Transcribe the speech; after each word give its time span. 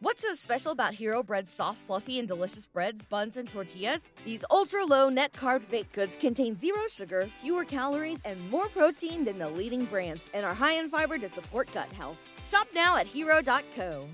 What's 0.00 0.22
so 0.22 0.32
special 0.34 0.70
about 0.70 0.94
Hero 0.94 1.24
Bread's 1.24 1.50
soft, 1.50 1.78
fluffy, 1.78 2.20
and 2.20 2.28
delicious 2.28 2.68
breads, 2.68 3.02
buns, 3.02 3.36
and 3.36 3.48
tortillas? 3.48 4.08
These 4.24 4.44
ultra 4.48 4.84
low 4.84 5.08
net 5.08 5.32
carb 5.32 5.68
baked 5.68 5.92
goods 5.92 6.14
contain 6.14 6.56
zero 6.56 6.78
sugar, 6.88 7.28
fewer 7.42 7.64
calories, 7.64 8.20
and 8.24 8.48
more 8.48 8.68
protein 8.68 9.24
than 9.24 9.40
the 9.40 9.48
leading 9.48 9.86
brands, 9.86 10.24
and 10.32 10.46
are 10.46 10.54
high 10.54 10.74
in 10.74 10.88
fiber 10.88 11.18
to 11.18 11.28
support 11.28 11.68
gut 11.74 11.92
health. 11.94 12.16
Shop 12.46 12.68
now 12.72 12.96
at 12.96 13.08
hero.co. 13.08 14.06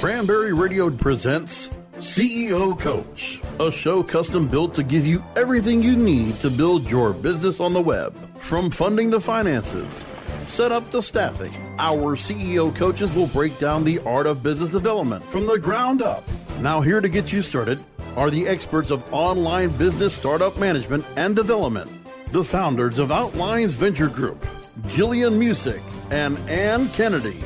Cranberry 0.00 0.52
Radio 0.52 0.90
presents 0.90 1.68
CEO 1.98 2.76
Coach, 2.80 3.40
a 3.60 3.70
show 3.70 4.02
custom 4.02 4.48
built 4.48 4.74
to 4.74 4.82
give 4.82 5.06
you 5.06 5.22
everything 5.36 5.84
you 5.84 5.94
need 5.94 6.34
to 6.40 6.50
build 6.50 6.90
your 6.90 7.12
business 7.12 7.60
on 7.60 7.74
the 7.74 7.80
web. 7.80 8.12
From 8.38 8.70
funding 8.70 9.10
the 9.10 9.20
finances, 9.20 10.04
set 10.46 10.72
up 10.72 10.90
to 10.90 11.02
staffing, 11.02 11.52
our 11.78 12.16
CEO 12.16 12.74
coaches 12.74 13.14
will 13.14 13.26
break 13.28 13.58
down 13.58 13.84
the 13.84 13.98
art 14.00 14.26
of 14.26 14.42
business 14.42 14.70
development 14.70 15.24
from 15.24 15.46
the 15.46 15.58
ground 15.58 16.02
up. 16.02 16.24
Now, 16.60 16.80
here 16.80 17.00
to 17.00 17.08
get 17.08 17.32
you 17.32 17.42
started 17.42 17.82
are 18.16 18.30
the 18.30 18.46
experts 18.46 18.90
of 18.90 19.12
online 19.12 19.70
business 19.70 20.14
startup 20.14 20.58
management 20.58 21.04
and 21.16 21.36
development, 21.36 21.90
the 22.32 22.44
founders 22.44 22.98
of 22.98 23.12
Outlines 23.12 23.74
Venture 23.74 24.08
Group, 24.08 24.44
Jillian 24.88 25.38
Muessig 25.38 25.82
and 26.10 26.36
Ann 26.50 26.88
Kennedy. 26.90 27.40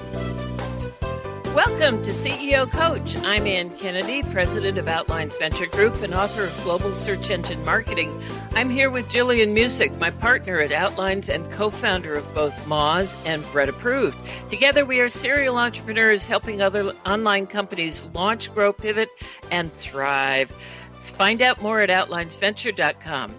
Welcome 1.54 2.02
to 2.02 2.10
CEO 2.10 2.68
Coach. 2.68 3.16
I'm 3.18 3.46
Ann 3.46 3.70
Kennedy, 3.78 4.24
president 4.24 4.76
of 4.76 4.88
Outlines 4.88 5.36
Venture 5.36 5.66
Group 5.66 5.94
and 6.02 6.12
author 6.12 6.42
of 6.42 6.62
Global 6.64 6.92
Search 6.92 7.30
Engine 7.30 7.64
Marketing. 7.64 8.12
I'm 8.56 8.68
here 8.68 8.90
with 8.90 9.08
Jillian 9.08 9.54
Muessig, 9.54 9.96
my 10.00 10.10
partner 10.10 10.58
at 10.58 10.72
Outlines 10.72 11.28
and 11.28 11.48
co 11.52 11.70
founder 11.70 12.14
of 12.14 12.34
both 12.34 12.52
Moz 12.66 13.16
and 13.24 13.40
Bread 13.52 13.68
Approved. 13.68 14.18
Together, 14.50 14.84
we 14.84 14.98
are 14.98 15.08
serial 15.08 15.56
entrepreneurs 15.56 16.24
helping 16.24 16.60
other 16.60 16.92
online 17.06 17.46
companies 17.46 18.04
launch, 18.14 18.52
grow, 18.52 18.72
pivot, 18.72 19.08
and 19.52 19.72
thrive. 19.74 20.50
Find 20.98 21.40
out 21.40 21.62
more 21.62 21.78
at 21.78 21.88
outlinesventure.com. 21.88 23.32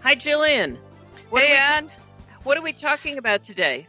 Hi, 0.00 0.14
Jillian. 0.14 0.76
What 1.30 1.42
hey, 1.42 1.56
Ann. 1.56 1.90
What 2.42 2.58
are 2.58 2.62
we 2.62 2.74
talking 2.74 3.16
about 3.16 3.44
today? 3.44 3.86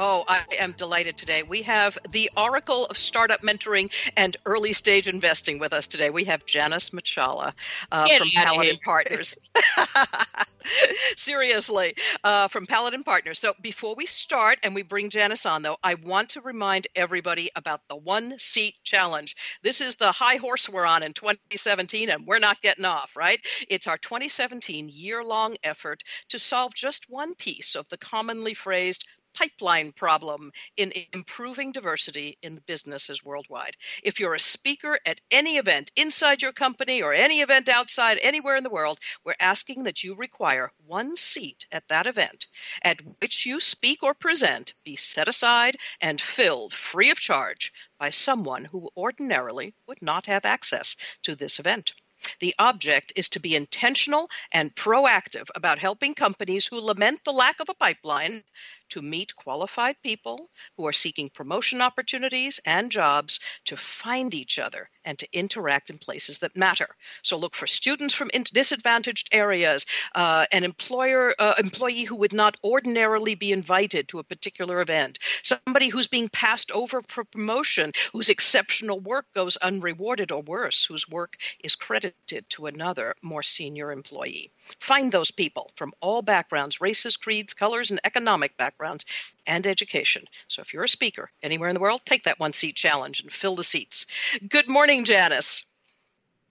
Oh, 0.00 0.24
I 0.28 0.44
am 0.60 0.74
delighted 0.76 1.16
today. 1.16 1.42
We 1.42 1.62
have 1.62 1.98
the 2.12 2.30
Oracle 2.36 2.86
of 2.86 2.96
Startup 2.96 3.42
Mentoring 3.42 3.92
and 4.16 4.36
Early 4.46 4.72
Stage 4.72 5.08
Investing 5.08 5.58
with 5.58 5.72
us 5.72 5.88
today. 5.88 6.08
We 6.08 6.22
have 6.22 6.46
Janice 6.46 6.90
Machala 6.90 7.52
uh, 7.90 8.08
from 8.16 8.28
Paladin 8.32 8.78
Partners. 8.84 9.36
Seriously, 11.16 11.96
uh, 12.22 12.46
from 12.46 12.68
Paladin 12.68 13.02
Partners. 13.02 13.40
So 13.40 13.54
before 13.60 13.96
we 13.96 14.06
start 14.06 14.60
and 14.62 14.72
we 14.72 14.82
bring 14.82 15.10
Janice 15.10 15.46
on, 15.46 15.62
though, 15.62 15.78
I 15.82 15.94
want 15.94 16.28
to 16.30 16.42
remind 16.42 16.86
everybody 16.94 17.50
about 17.56 17.80
the 17.88 17.96
One 17.96 18.38
Seat 18.38 18.76
Challenge. 18.84 19.34
This 19.62 19.80
is 19.80 19.96
the 19.96 20.12
high 20.12 20.36
horse 20.36 20.68
we're 20.68 20.86
on 20.86 21.02
in 21.02 21.12
2017, 21.12 22.08
and 22.10 22.24
we're 22.24 22.38
not 22.38 22.62
getting 22.62 22.84
off, 22.84 23.16
right? 23.16 23.40
It's 23.68 23.88
our 23.88 23.98
2017 23.98 24.90
year 24.92 25.24
long 25.24 25.56
effort 25.64 26.04
to 26.28 26.38
solve 26.38 26.72
just 26.74 27.10
one 27.10 27.34
piece 27.34 27.74
of 27.74 27.88
the 27.88 27.98
commonly 27.98 28.54
phrased 28.54 29.04
pipeline 29.38 29.92
problem 29.92 30.50
in 30.76 30.92
improving 31.12 31.70
diversity 31.70 32.36
in 32.42 32.60
businesses 32.66 33.24
worldwide. 33.24 33.76
If 34.02 34.18
you're 34.18 34.34
a 34.34 34.40
speaker 34.40 34.98
at 35.06 35.20
any 35.30 35.58
event 35.58 35.92
inside 35.94 36.42
your 36.42 36.50
company 36.50 37.02
or 37.02 37.12
any 37.12 37.40
event 37.40 37.68
outside 37.68 38.18
anywhere 38.20 38.56
in 38.56 38.64
the 38.64 38.70
world, 38.70 38.98
we're 39.24 39.36
asking 39.38 39.84
that 39.84 40.02
you 40.02 40.16
require 40.16 40.72
one 40.86 41.16
seat 41.16 41.66
at 41.70 41.86
that 41.86 42.08
event 42.08 42.48
at 42.82 43.00
which 43.20 43.46
you 43.46 43.60
speak 43.60 44.02
or 44.02 44.12
present 44.12 44.74
be 44.82 44.96
set 44.96 45.28
aside 45.28 45.76
and 46.00 46.20
filled 46.20 46.74
free 46.74 47.10
of 47.10 47.20
charge 47.20 47.72
by 47.96 48.10
someone 48.10 48.64
who 48.64 48.90
ordinarily 48.96 49.72
would 49.86 50.02
not 50.02 50.26
have 50.26 50.44
access 50.44 50.96
to 51.22 51.36
this 51.36 51.60
event. 51.60 51.92
The 52.40 52.56
object 52.58 53.12
is 53.14 53.28
to 53.28 53.38
be 53.38 53.54
intentional 53.54 54.28
and 54.52 54.74
proactive 54.74 55.48
about 55.54 55.78
helping 55.78 56.14
companies 56.14 56.66
who 56.66 56.80
lament 56.80 57.22
the 57.22 57.32
lack 57.32 57.60
of 57.60 57.68
a 57.68 57.74
pipeline 57.74 58.42
to 58.90 59.02
meet 59.02 59.34
qualified 59.36 59.96
people 60.02 60.50
who 60.76 60.86
are 60.86 60.92
seeking 60.92 61.28
promotion 61.28 61.80
opportunities 61.80 62.60
and 62.64 62.90
jobs 62.90 63.40
to 63.64 63.76
find 63.76 64.34
each 64.34 64.58
other 64.58 64.88
and 65.04 65.18
to 65.18 65.28
interact 65.32 65.90
in 65.90 65.98
places 65.98 66.38
that 66.38 66.56
matter. 66.56 66.88
So 67.22 67.36
look 67.36 67.54
for 67.54 67.66
students 67.66 68.14
from 68.14 68.28
disadvantaged 68.28 69.28
areas, 69.32 69.86
uh, 70.14 70.46
an 70.52 70.64
employer 70.64 71.34
uh, 71.38 71.54
employee 71.58 72.04
who 72.04 72.16
would 72.16 72.32
not 72.32 72.56
ordinarily 72.62 73.34
be 73.34 73.52
invited 73.52 74.08
to 74.08 74.18
a 74.18 74.24
particular 74.24 74.80
event, 74.80 75.18
somebody 75.42 75.88
who's 75.88 76.06
being 76.06 76.28
passed 76.28 76.70
over 76.72 77.02
for 77.02 77.24
promotion, 77.24 77.92
whose 78.12 78.28
exceptional 78.28 79.00
work 79.00 79.26
goes 79.34 79.56
unrewarded 79.58 80.30
or 80.32 80.42
worse, 80.42 80.84
whose 80.84 81.08
work 81.08 81.36
is 81.64 81.74
credited 81.74 82.48
to 82.50 82.66
another 82.66 83.14
more 83.22 83.42
senior 83.42 83.90
employee. 83.92 84.50
Find 84.80 85.10
those 85.10 85.30
people 85.30 85.70
from 85.76 85.92
all 86.00 86.22
backgrounds, 86.22 86.80
races, 86.80 87.16
creeds, 87.16 87.54
colors, 87.54 87.90
and 87.90 88.00
economic 88.04 88.56
backgrounds 88.56 88.77
backgrounds 88.78 89.04
and 89.46 89.66
education. 89.66 90.24
So 90.46 90.62
if 90.62 90.72
you're 90.72 90.84
a 90.84 90.88
speaker 90.88 91.30
anywhere 91.42 91.68
in 91.68 91.74
the 91.74 91.80
world, 91.80 92.02
take 92.04 92.22
that 92.24 92.38
one 92.38 92.52
seat 92.52 92.76
challenge 92.76 93.20
and 93.20 93.32
fill 93.32 93.56
the 93.56 93.64
seats. 93.64 94.06
Good 94.48 94.68
morning, 94.68 95.04
Janice. 95.04 95.64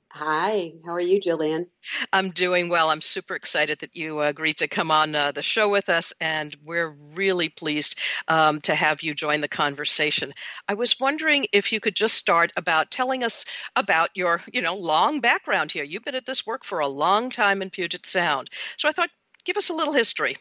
Hi, 0.10 0.74
how 0.86 0.94
are 0.94 1.02
you, 1.02 1.20
Jillian? 1.20 1.68
I'm 2.12 2.32
doing 2.32 2.70
well. 2.70 2.90
I'm 2.90 3.02
super 3.02 3.36
excited 3.36 3.80
that 3.80 3.96
you 3.96 4.22
agreed 4.22 4.58
to 4.58 4.68
come 4.68 4.90
on 4.90 5.14
uh, 5.14 5.32
the 5.32 5.44
show 5.44 5.70
with 5.70 5.90
us, 5.90 6.12
and 6.20 6.56
we're 6.66 6.96
really 7.14 7.50
pleased 7.50 8.00
um, 8.28 8.60
to 8.62 8.74
have 8.74 9.04
you 9.04 9.14
join 9.14 9.42
the 9.42 9.48
conversation. 9.48 10.34
I 10.68 10.74
was 10.74 11.00
wondering 11.00 11.46
if 11.54 11.72
you 11.72 11.80
could 11.80 11.96
just 11.96 12.16
start 12.16 12.52
about 12.58 12.90
telling 12.90 13.24
us 13.24 13.46
about 13.76 14.10
your, 14.16 14.42
you 14.52 14.62
know, 14.62 14.76
long 14.76 15.20
background 15.20 15.72
here. 15.72 15.84
You've 15.84 16.06
been 16.06 16.16
at 16.16 16.26
this 16.26 16.48
work 16.48 16.64
for 16.64 16.80
a 16.80 16.88
long 16.88 17.30
time 17.30 17.62
in 17.62 17.70
Puget 17.70 18.06
Sound, 18.06 18.50
so 18.78 18.90
I 18.90 18.94
thought 18.94 19.10
give 19.44 19.58
us 19.58 19.70
a 19.70 19.76
little 19.76 19.94
history. 19.94 20.38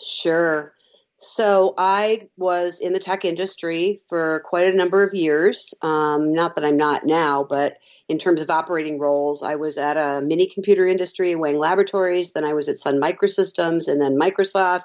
Sure. 0.00 0.74
So 1.24 1.74
I 1.78 2.28
was 2.36 2.80
in 2.80 2.94
the 2.94 2.98
tech 2.98 3.24
industry 3.24 4.00
for 4.08 4.40
quite 4.44 4.66
a 4.66 4.76
number 4.76 5.04
of 5.04 5.14
years. 5.14 5.72
Um, 5.80 6.32
not 6.32 6.56
that 6.56 6.64
I'm 6.64 6.76
not 6.76 7.06
now, 7.06 7.44
but 7.44 7.78
in 8.08 8.18
terms 8.18 8.42
of 8.42 8.50
operating 8.50 8.98
roles, 8.98 9.40
I 9.40 9.54
was 9.54 9.78
at 9.78 9.96
a 9.96 10.20
mini 10.20 10.48
computer 10.48 10.84
industry, 10.84 11.36
Wang 11.36 11.58
Laboratories. 11.58 12.32
Then 12.32 12.44
I 12.44 12.54
was 12.54 12.68
at 12.68 12.80
Sun 12.80 13.00
Microsystems, 13.00 13.86
and 13.86 14.02
then 14.02 14.18
Microsoft. 14.18 14.82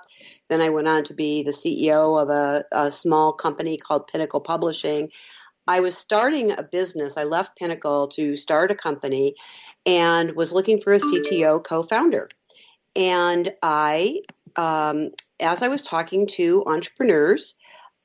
Then 0.47 0.61
I 0.61 0.69
went 0.69 0.87
on 0.87 1.03
to 1.05 1.15
be 1.15 1.41
the 1.41 1.49
CEO 1.49 2.21
of 2.21 2.29
a, 2.29 2.63
a 2.71 2.91
small 2.91 3.33
company 3.33 3.75
called 3.75 4.05
Pinnacle 4.05 4.41
Publishing. 4.41 5.09
I 5.67 5.79
was 5.79 5.97
starting 5.97 6.51
a 6.51 6.61
business. 6.61 7.17
I 7.17 7.23
left 7.23 7.57
Pinnacle 7.57 8.09
to 8.09 8.35
start 8.35 8.69
a 8.69 8.75
company, 8.75 9.33
and 9.87 10.35
was 10.35 10.53
looking 10.53 10.79
for 10.79 10.93
a 10.93 10.99
CTO 10.99 11.63
co-founder. 11.63 12.29
And 12.95 13.53
I 13.63 14.21
um, 14.55 15.11
as 15.39 15.61
I 15.61 15.67
was 15.67 15.83
talking 15.83 16.27
to 16.27 16.63
entrepreneurs, 16.65 17.55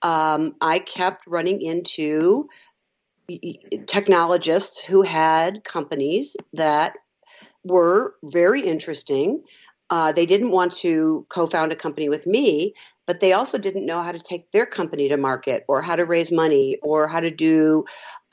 um, 0.02 0.54
I 0.60 0.80
kept 0.80 1.26
running 1.26 1.62
into 1.62 2.48
technologists 3.86 4.84
who 4.84 5.02
had 5.02 5.64
companies 5.64 6.36
that 6.52 6.94
were 7.64 8.14
very 8.24 8.60
interesting. 8.60 9.42
Uh, 9.90 10.12
they 10.12 10.26
didn't 10.26 10.50
want 10.50 10.72
to 10.72 11.24
co 11.28 11.46
found 11.46 11.72
a 11.72 11.76
company 11.76 12.08
with 12.08 12.26
me, 12.26 12.74
but 13.06 13.20
they 13.20 13.32
also 13.32 13.58
didn't 13.58 13.86
know 13.86 14.00
how 14.00 14.12
to 14.12 14.18
take 14.18 14.50
their 14.52 14.66
company 14.66 15.08
to 15.08 15.16
market 15.16 15.64
or 15.68 15.82
how 15.82 15.96
to 15.96 16.04
raise 16.04 16.30
money 16.30 16.78
or 16.82 17.08
how 17.08 17.20
to 17.20 17.30
do 17.30 17.84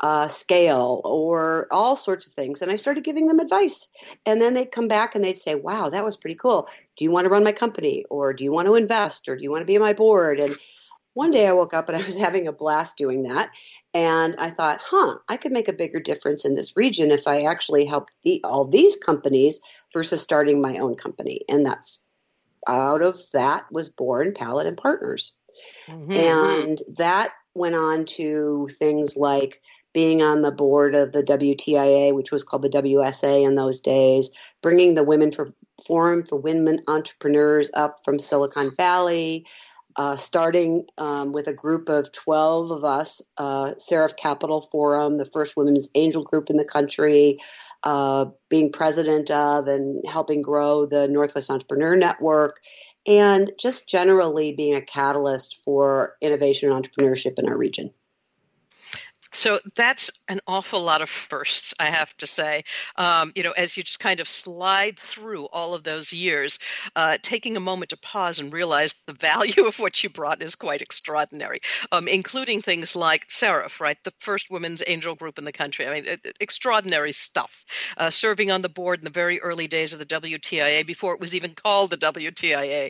uh, 0.01 0.27
scale 0.27 1.01
or 1.03 1.67
all 1.71 1.95
sorts 1.95 2.25
of 2.27 2.33
things. 2.33 2.61
And 2.61 2.71
I 2.71 2.75
started 2.75 3.03
giving 3.03 3.27
them 3.27 3.39
advice. 3.39 3.89
And 4.25 4.41
then 4.41 4.53
they'd 4.53 4.71
come 4.71 4.87
back 4.87 5.15
and 5.15 5.23
they'd 5.23 5.37
say, 5.37 5.55
wow, 5.55 5.89
that 5.89 6.05
was 6.05 6.15
pretty 6.15 6.35
cool. 6.35 6.69
Do 6.97 7.03
you 7.03 7.11
want 7.11 7.25
to 7.25 7.29
run 7.29 7.43
my 7.43 7.51
company? 7.51 8.05
Or 8.09 8.31
do 8.33 8.43
you 8.43 8.51
want 8.51 8.67
to 8.67 8.75
invest? 8.75 9.27
Or 9.27 9.35
do 9.35 9.43
you 9.43 9.51
want 9.51 9.61
to 9.61 9.65
be 9.65 9.75
on 9.75 9.81
my 9.81 9.93
board? 9.93 10.39
And 10.39 10.55
one 11.13 11.31
day 11.31 11.47
I 11.47 11.51
woke 11.51 11.73
up 11.73 11.89
and 11.89 11.97
I 12.01 12.05
was 12.05 12.17
having 12.17 12.47
a 12.47 12.53
blast 12.53 12.95
doing 12.95 13.23
that. 13.23 13.49
And 13.93 14.35
I 14.37 14.51
thought, 14.51 14.79
huh, 14.83 15.15
I 15.27 15.35
could 15.35 15.51
make 15.51 15.67
a 15.67 15.73
bigger 15.73 15.99
difference 15.99 16.45
in 16.45 16.55
this 16.55 16.77
region 16.77 17.11
if 17.11 17.27
I 17.27 17.41
actually 17.41 17.85
helped 17.85 18.15
the, 18.23 18.39
all 18.43 18.65
these 18.65 18.95
companies 18.95 19.59
versus 19.93 20.21
starting 20.21 20.61
my 20.61 20.77
own 20.77 20.95
company. 20.95 21.41
And 21.49 21.65
that's 21.65 22.01
out 22.67 23.01
of 23.01 23.19
that 23.33 23.71
was 23.71 23.89
born 23.89 24.33
Paladin 24.33 24.75
Partners. 24.75 25.33
Mm-hmm. 25.87 26.11
And 26.11 26.81
that 26.97 27.31
went 27.53 27.75
on 27.75 28.05
to 28.05 28.67
things 28.79 29.17
like 29.17 29.61
being 29.93 30.21
on 30.21 30.41
the 30.41 30.51
board 30.51 30.95
of 30.95 31.11
the 31.11 31.23
WTIA, 31.23 32.13
which 32.13 32.31
was 32.31 32.43
called 32.43 32.61
the 32.61 32.69
WSA 32.69 33.45
in 33.45 33.55
those 33.55 33.79
days, 33.79 34.29
bringing 34.61 34.95
the 34.95 35.03
Women 35.03 35.31
for 35.31 35.53
Forum 35.85 36.23
for 36.23 36.37
Women 36.39 36.81
Entrepreneurs 36.87 37.71
up 37.73 37.97
from 38.05 38.19
Silicon 38.19 38.69
Valley, 38.75 39.45
uh, 39.95 40.15
starting 40.15 40.85
um, 40.97 41.33
with 41.33 41.47
a 41.47 41.53
group 41.53 41.89
of 41.89 42.11
12 42.11 42.71
of 42.71 42.83
us, 42.83 43.21
uh, 43.37 43.73
Seraph 43.77 44.15
Capital 44.15 44.69
Forum, 44.71 45.17
the 45.17 45.25
first 45.25 45.57
women's 45.57 45.89
angel 45.95 46.23
group 46.23 46.49
in 46.49 46.57
the 46.57 46.65
country, 46.65 47.39
uh, 47.83 48.25
being 48.49 48.71
president 48.71 49.31
of 49.31 49.67
and 49.67 50.03
helping 50.07 50.41
grow 50.41 50.85
the 50.85 51.07
Northwest 51.07 51.49
Entrepreneur 51.49 51.95
Network, 51.95 52.59
and 53.05 53.51
just 53.59 53.87
generally 53.87 54.53
being 54.53 54.75
a 54.75 54.81
catalyst 54.81 55.61
for 55.63 56.15
innovation 56.21 56.71
and 56.71 56.83
entrepreneurship 56.83 57.39
in 57.39 57.47
our 57.47 57.57
region. 57.57 57.91
So 59.31 59.59
that's 59.75 60.11
an 60.27 60.39
awful 60.47 60.81
lot 60.81 61.01
of 61.01 61.09
firsts, 61.09 61.73
I 61.79 61.85
have 61.85 62.15
to 62.17 62.27
say. 62.27 62.63
Um, 62.95 63.31
you 63.35 63.43
know, 63.43 63.51
as 63.51 63.77
you 63.77 63.83
just 63.83 63.99
kind 63.99 64.19
of 64.19 64.27
slide 64.27 64.97
through 64.97 65.45
all 65.47 65.75
of 65.75 65.83
those 65.83 66.11
years, 66.11 66.59
uh, 66.95 67.17
taking 67.21 67.55
a 67.55 67.59
moment 67.59 67.89
to 67.89 67.97
pause 67.97 68.39
and 68.39 68.51
realize 68.51 68.95
the 69.05 69.13
value 69.13 69.63
of 69.67 69.79
what 69.79 70.03
you 70.03 70.09
brought 70.09 70.41
is 70.41 70.55
quite 70.55 70.81
extraordinary, 70.81 71.59
um, 71.91 72.07
including 72.07 72.61
things 72.61 72.95
like 72.95 73.25
Seraph, 73.29 73.79
right? 73.79 73.97
The 74.03 74.13
first 74.19 74.49
women's 74.49 74.83
angel 74.87 75.15
group 75.15 75.37
in 75.37 75.45
the 75.45 75.51
country. 75.51 75.87
I 75.87 75.93
mean, 75.93 76.17
extraordinary 76.39 77.11
stuff. 77.11 77.65
Uh, 77.97 78.09
serving 78.09 78.51
on 78.51 78.61
the 78.61 78.69
board 78.69 78.99
in 78.99 79.05
the 79.05 79.11
very 79.11 79.39
early 79.41 79.67
days 79.67 79.93
of 79.93 79.99
the 79.99 80.05
WTIA 80.05 80.85
before 80.85 81.13
it 81.13 81.19
was 81.19 81.35
even 81.35 81.53
called 81.53 81.91
the 81.91 81.97
WTIA 81.97 82.89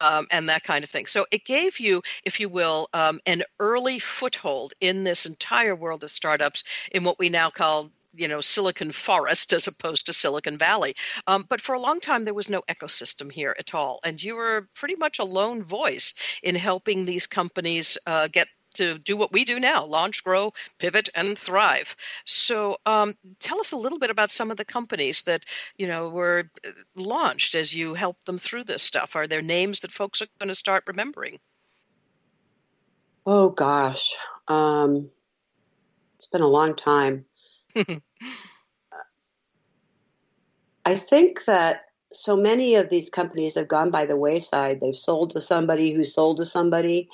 um, 0.00 0.26
and 0.30 0.48
that 0.48 0.62
kind 0.62 0.82
of 0.84 0.90
thing. 0.90 1.06
So 1.06 1.26
it 1.30 1.44
gave 1.44 1.78
you, 1.78 2.02
if 2.24 2.40
you 2.40 2.48
will, 2.48 2.88
um, 2.94 3.20
an 3.26 3.42
early 3.60 3.98
foothold 3.98 4.72
in 4.80 5.04
this 5.04 5.26
entire 5.26 5.73
entire 5.74 5.82
world 5.82 6.04
of 6.04 6.10
startups 6.10 6.64
in 6.92 7.04
what 7.04 7.18
we 7.18 7.28
now 7.28 7.50
call 7.50 7.90
you 8.16 8.28
know 8.28 8.40
silicon 8.40 8.92
forest 8.92 9.52
as 9.52 9.66
opposed 9.66 10.06
to 10.06 10.12
silicon 10.12 10.56
valley. 10.56 10.94
Um, 11.26 11.44
but 11.48 11.60
for 11.60 11.74
a 11.74 11.80
long 11.80 12.00
time 12.00 12.24
there 12.24 12.34
was 12.34 12.48
no 12.48 12.62
ecosystem 12.68 13.30
here 13.32 13.54
at 13.58 13.74
all 13.74 13.98
and 14.04 14.22
you 14.22 14.36
were 14.36 14.68
pretty 14.74 14.96
much 14.96 15.18
a 15.18 15.24
lone 15.24 15.64
voice 15.64 16.14
in 16.42 16.54
helping 16.54 17.04
these 17.04 17.26
companies 17.26 17.98
uh, 18.06 18.28
get 18.28 18.48
to 18.74 18.98
do 18.98 19.16
what 19.16 19.32
we 19.32 19.44
do 19.44 19.60
now 19.60 19.84
launch 19.84 20.24
grow 20.24 20.52
pivot 20.78 21.08
and 21.14 21.38
thrive. 21.38 21.96
So 22.24 22.76
um, 22.86 23.14
tell 23.38 23.60
us 23.60 23.72
a 23.72 23.76
little 23.76 23.98
bit 23.98 24.10
about 24.10 24.30
some 24.30 24.50
of 24.50 24.56
the 24.56 24.64
companies 24.64 25.22
that 25.22 25.44
you 25.78 25.88
know 25.88 26.08
were 26.08 26.50
uh, 26.64 26.70
launched 26.94 27.54
as 27.54 27.74
you 27.74 27.94
helped 27.94 28.26
them 28.26 28.38
through 28.38 28.64
this 28.64 28.82
stuff. 28.82 29.16
Are 29.16 29.26
there 29.26 29.42
names 29.42 29.80
that 29.80 29.92
folks 29.92 30.22
are 30.22 30.28
going 30.38 30.48
to 30.48 30.54
start 30.54 30.84
remembering? 30.86 31.40
Oh 33.26 33.48
gosh. 33.48 34.16
Um, 34.48 35.10
it's 36.24 36.30
been 36.30 36.40
a 36.40 36.46
long 36.46 36.74
time. 36.74 37.26
I 40.86 40.94
think 40.94 41.44
that 41.44 41.82
so 42.12 42.34
many 42.34 42.76
of 42.76 42.88
these 42.88 43.10
companies 43.10 43.56
have 43.56 43.68
gone 43.68 43.90
by 43.90 44.06
the 44.06 44.16
wayside. 44.16 44.80
They've 44.80 44.96
sold 44.96 45.30
to 45.30 45.40
somebody 45.40 45.92
who 45.92 46.02
sold 46.02 46.38
to 46.38 46.46
somebody. 46.46 47.10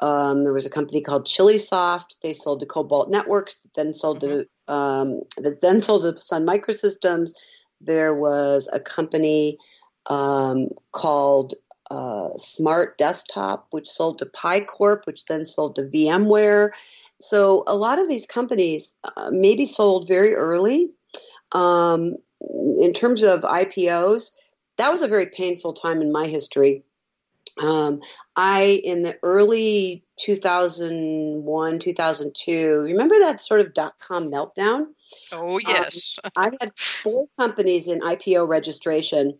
Um, 0.00 0.44
there 0.44 0.52
was 0.52 0.66
a 0.66 0.70
company 0.70 1.00
called 1.00 1.26
ChiliSoft. 1.26 2.16
They 2.22 2.34
sold 2.34 2.60
to 2.60 2.66
Cobalt 2.66 3.08
Networks, 3.08 3.58
then 3.74 3.94
sold 3.94 4.20
mm-hmm. 4.20 4.42
to 4.68 4.74
um, 4.74 5.22
that 5.38 5.62
then 5.62 5.80
sold 5.80 6.02
to 6.02 6.20
Sun 6.20 6.44
Microsystems. 6.44 7.30
There 7.80 8.14
was 8.14 8.68
a 8.72 8.80
company 8.80 9.56
um, 10.10 10.68
called 10.92 11.54
uh, 11.90 12.28
Smart 12.36 12.98
Desktop, 12.98 13.66
which 13.70 13.88
sold 13.88 14.18
to 14.18 14.26
PiCorp, 14.26 15.06
which 15.06 15.24
then 15.24 15.46
sold 15.46 15.76
to 15.76 15.82
VMware. 15.82 16.72
So 17.22 17.64
a 17.66 17.76
lot 17.76 17.98
of 17.98 18.08
these 18.08 18.26
companies 18.26 18.96
uh, 19.16 19.30
maybe 19.30 19.64
sold 19.64 20.08
very 20.08 20.34
early. 20.34 20.90
Um, 21.52 22.16
in 22.80 22.92
terms 22.92 23.22
of 23.22 23.40
IPOs, 23.40 24.32
that 24.78 24.90
was 24.90 25.02
a 25.02 25.08
very 25.08 25.26
painful 25.26 25.72
time 25.72 26.00
in 26.00 26.10
my 26.10 26.26
history. 26.26 26.82
Um, 27.62 28.00
I, 28.36 28.80
in 28.82 29.02
the 29.02 29.18
early 29.22 30.04
2001, 30.18 31.78
2002, 31.78 32.80
remember 32.80 33.18
that 33.18 33.42
sort 33.42 33.60
of 33.60 33.74
dot 33.74 33.94
com 34.00 34.30
meltdown? 34.30 34.86
Oh, 35.30 35.54
um, 35.54 35.60
yes. 35.66 36.18
Um, 36.24 36.30
I 36.36 36.50
had 36.60 36.72
four 36.78 37.26
companies 37.38 37.88
in 37.88 38.00
IPO 38.00 38.48
registration 38.48 39.38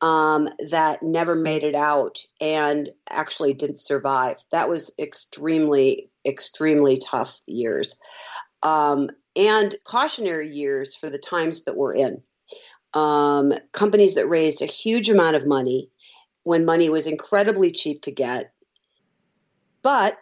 um, 0.00 0.48
that 0.70 1.02
never 1.02 1.34
made 1.34 1.62
it 1.62 1.74
out 1.74 2.24
and 2.40 2.90
actually 3.10 3.52
didn't 3.54 3.78
survive. 3.78 4.42
That 4.50 4.68
was 4.68 4.90
extremely, 4.98 6.10
extremely 6.24 6.98
tough 6.98 7.40
years 7.46 7.96
um, 8.62 9.08
and 9.36 9.76
cautionary 9.84 10.54
years 10.54 10.94
for 10.94 11.10
the 11.10 11.18
times 11.18 11.64
that 11.64 11.76
we're 11.76 11.94
in. 11.94 12.22
Um, 12.94 13.52
companies 13.72 14.14
that 14.16 14.28
raised 14.28 14.60
a 14.60 14.66
huge 14.66 15.08
amount 15.08 15.36
of 15.36 15.46
money 15.46 15.88
when 16.42 16.64
money 16.64 16.90
was 16.90 17.06
incredibly 17.06 17.72
cheap 17.72 18.02
to 18.02 18.10
get, 18.10 18.52
but 19.82 20.18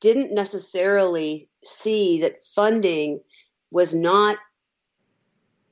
didn't 0.00 0.34
necessarily 0.34 1.48
see 1.64 2.20
that 2.20 2.44
funding 2.54 3.20
was 3.72 3.94
not 3.94 4.36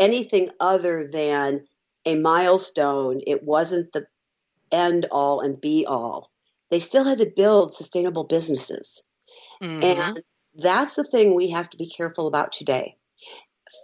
anything 0.01 0.51
other 0.59 1.07
than 1.07 1.65
a 2.05 2.17
milestone. 2.17 3.21
It 3.27 3.45
wasn't 3.45 3.93
the 3.93 4.07
end 4.73 5.07
all 5.13 5.41
and 5.41 5.61
be 5.61 5.87
all. 5.87 6.33
They 6.71 6.81
still 6.81 7.05
had 7.05 7.19
to 7.19 7.33
build 7.37 7.73
sustainable 7.73 8.25
businesses. 8.25 9.05
Mm-hmm. 9.65 9.83
And 9.83 10.23
that's 10.57 10.97
the 10.97 11.05
thing 11.05 11.35
we 11.35 11.51
have 11.51 11.71
to 11.71 11.79
be 11.79 11.89
careful 11.89 12.27
about 12.27 12.53
today. 12.53 12.97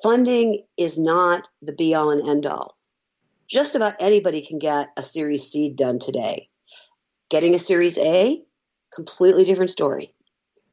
Funding 0.02 0.64
is 0.76 0.98
not 0.98 1.48
the 1.62 1.72
be 1.72 1.94
all 1.94 2.10
and 2.10 2.28
end 2.28 2.44
all. 2.44 2.76
Just 3.48 3.74
about 3.74 3.94
anybody 3.98 4.44
can 4.44 4.58
get 4.58 4.88
a 4.96 5.02
Series 5.02 5.48
C 5.48 5.70
done 5.70 5.98
today. 5.98 6.48
Getting 7.30 7.54
a 7.54 7.58
Series 7.58 7.96
A, 7.98 8.42
completely 8.94 9.44
different 9.44 9.70
story. 9.70 10.14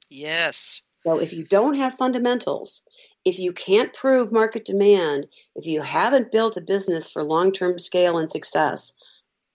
Yes. 0.10 0.82
So 1.06 1.20
if 1.20 1.32
you 1.32 1.46
don't 1.46 1.76
have 1.76 1.94
fundamentals, 1.94 2.84
if 3.24 3.40
you 3.40 3.54
can't 3.54 3.94
prove 3.94 4.32
market 4.32 4.66
demand, 4.66 5.28
if 5.56 5.66
you 5.66 5.82
haven't 5.82 6.34
built 6.34 6.58
a 6.58 6.62
business 6.62 7.10
for 7.10 7.24
long 7.24 7.54
term 7.54 7.80
scale 7.80 8.18
and 8.18 8.30
success, 8.30 8.94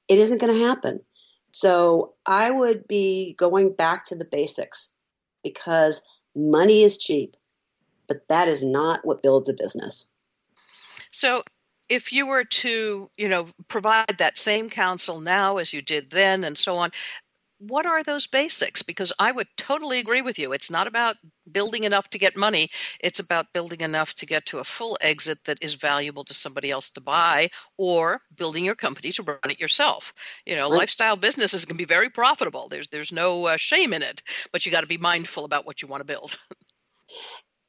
it 0.08 0.18
isn't 0.18 0.40
going 0.40 0.54
to 0.54 0.64
happen. 0.64 1.00
So 1.52 2.14
I 2.24 2.50
would 2.50 2.88
be 2.88 3.34
going 3.34 3.74
back 3.74 4.06
to 4.06 4.16
the 4.16 4.24
basics 4.24 4.92
because 5.42 6.02
money 6.34 6.82
is 6.82 6.98
cheap, 6.98 7.36
but 8.08 8.26
that 8.28 8.48
is 8.48 8.62
not 8.62 9.04
what 9.04 9.22
builds 9.22 9.48
a 9.48 9.54
business. 9.54 10.06
So 11.10 11.42
if 11.88 12.12
you 12.12 12.26
were 12.26 12.44
to, 12.44 13.10
you 13.16 13.28
know, 13.28 13.46
provide 13.68 14.16
that 14.18 14.38
same 14.38 14.70
counsel 14.70 15.20
now 15.20 15.58
as 15.58 15.72
you 15.72 15.82
did 15.82 16.10
then 16.10 16.42
and 16.44 16.56
so 16.56 16.76
on, 16.76 16.90
what 17.68 17.86
are 17.86 18.02
those 18.02 18.26
basics? 18.26 18.82
Because 18.82 19.12
I 19.18 19.30
would 19.30 19.46
totally 19.56 20.00
agree 20.00 20.22
with 20.22 20.38
you. 20.38 20.52
It's 20.52 20.70
not 20.70 20.86
about 20.86 21.16
building 21.50 21.84
enough 21.84 22.10
to 22.10 22.18
get 22.18 22.36
money, 22.36 22.68
it's 23.00 23.20
about 23.20 23.52
building 23.52 23.80
enough 23.80 24.14
to 24.14 24.26
get 24.26 24.46
to 24.46 24.58
a 24.58 24.64
full 24.64 24.98
exit 25.00 25.44
that 25.44 25.58
is 25.60 25.74
valuable 25.74 26.24
to 26.24 26.34
somebody 26.34 26.70
else 26.70 26.90
to 26.90 27.00
buy 27.00 27.48
or 27.76 28.20
building 28.36 28.64
your 28.64 28.74
company 28.74 29.12
to 29.12 29.22
run 29.22 29.38
it 29.44 29.60
yourself. 29.60 30.12
You 30.44 30.56
know, 30.56 30.68
right. 30.70 30.78
lifestyle 30.78 31.16
businesses 31.16 31.64
can 31.64 31.76
be 31.76 31.84
very 31.84 32.10
profitable. 32.10 32.68
There's 32.68 32.88
there's 32.88 33.12
no 33.12 33.46
uh, 33.46 33.56
shame 33.56 33.92
in 33.92 34.02
it, 34.02 34.22
but 34.52 34.66
you 34.66 34.72
got 34.72 34.80
to 34.80 34.86
be 34.86 34.98
mindful 34.98 35.44
about 35.44 35.66
what 35.66 35.82
you 35.82 35.88
want 35.88 36.00
to 36.00 36.06
build. 36.06 36.38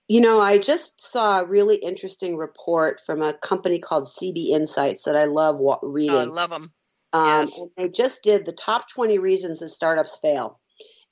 You 0.09 0.19
know, 0.19 0.41
I 0.41 0.57
just 0.57 0.99
saw 0.99 1.39
a 1.39 1.45
really 1.45 1.77
interesting 1.77 2.35
report 2.35 2.99
from 3.05 3.21
a 3.21 3.33
company 3.33 3.79
called 3.79 4.03
CB 4.03 4.49
Insights 4.49 5.03
that 5.03 5.15
I 5.15 5.23
love 5.25 5.61
reading. 5.81 6.13
Oh, 6.13 6.19
I 6.19 6.25
love 6.25 6.49
them. 6.49 6.73
Um, 7.13 7.41
yes. 7.41 7.59
And 7.59 7.69
they 7.77 7.89
just 7.89 8.23
did 8.23 8.45
the 8.45 8.51
top 8.51 8.89
20 8.89 9.19
reasons 9.19 9.59
that 9.59 9.69
startups 9.69 10.17
fail. 10.17 10.59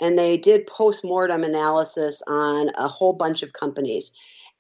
And 0.02 0.18
they 0.18 0.36
did 0.38 0.66
post 0.66 1.06
mortem 1.06 1.44
analysis 1.44 2.24
on 2.28 2.72
a 2.76 2.88
whole 2.88 3.14
bunch 3.14 3.44
of 3.44 3.54
companies. 3.54 4.12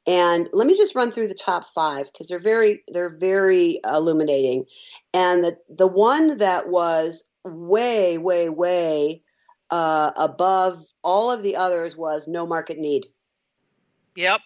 And 0.07 0.47
let 0.53 0.67
me 0.67 0.75
just 0.75 0.95
run 0.95 1.11
through 1.11 1.27
the 1.27 1.33
top 1.33 1.67
five 1.69 2.11
because 2.11 2.27
they're 2.27 2.39
very 2.39 2.83
they're 2.87 3.15
very 3.17 3.79
illuminating. 3.85 4.65
And 5.13 5.43
the 5.43 5.57
the 5.69 5.87
one 5.87 6.37
that 6.37 6.69
was 6.69 7.23
way 7.43 8.17
way 8.17 8.49
way 8.49 9.21
uh, 9.69 10.11
above 10.15 10.83
all 11.03 11.31
of 11.31 11.43
the 11.43 11.55
others 11.55 11.95
was 11.95 12.27
no 12.27 12.45
market 12.45 12.77
need. 12.77 13.07
Yep. 14.15 14.41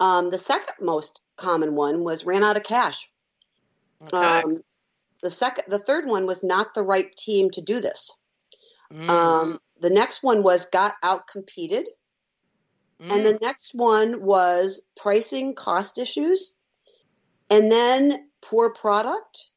Um, 0.00 0.30
the 0.30 0.38
second 0.38 0.74
most 0.84 1.20
common 1.36 1.74
one 1.74 2.04
was 2.04 2.24
ran 2.24 2.44
out 2.44 2.56
of 2.56 2.62
cash. 2.62 3.08
Okay. 4.02 4.16
Um, 4.16 4.62
the 5.26 5.30
second, 5.30 5.64
the 5.66 5.80
third 5.80 6.06
one 6.06 6.24
was 6.24 6.44
not 6.44 6.72
the 6.72 6.84
right 6.84 7.14
team 7.16 7.50
to 7.50 7.60
do 7.60 7.80
this. 7.80 8.16
Mm. 8.92 9.08
Um, 9.08 9.58
the 9.80 9.90
next 9.90 10.22
one 10.22 10.44
was 10.44 10.66
got 10.66 10.94
out 11.02 11.26
competed. 11.26 11.84
Mm. 13.02 13.12
And 13.12 13.26
the 13.26 13.34
mm. 13.34 13.42
next 13.42 13.74
one 13.74 14.22
was 14.22 14.82
pricing 14.96 15.52
cost 15.56 15.98
issues. 15.98 16.52
And 17.50 17.72
then 17.72 18.28
poor 18.40 18.72
product. 18.72 19.50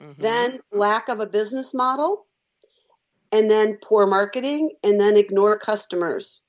Mm-hmm. 0.00 0.22
Then 0.22 0.60
lack 0.70 1.08
of 1.08 1.18
a 1.18 1.26
business 1.26 1.74
model. 1.74 2.26
And 3.32 3.50
then 3.50 3.78
poor 3.82 4.06
marketing. 4.06 4.70
And 4.84 5.00
then 5.00 5.16
ignore 5.16 5.58
customers. 5.58 6.40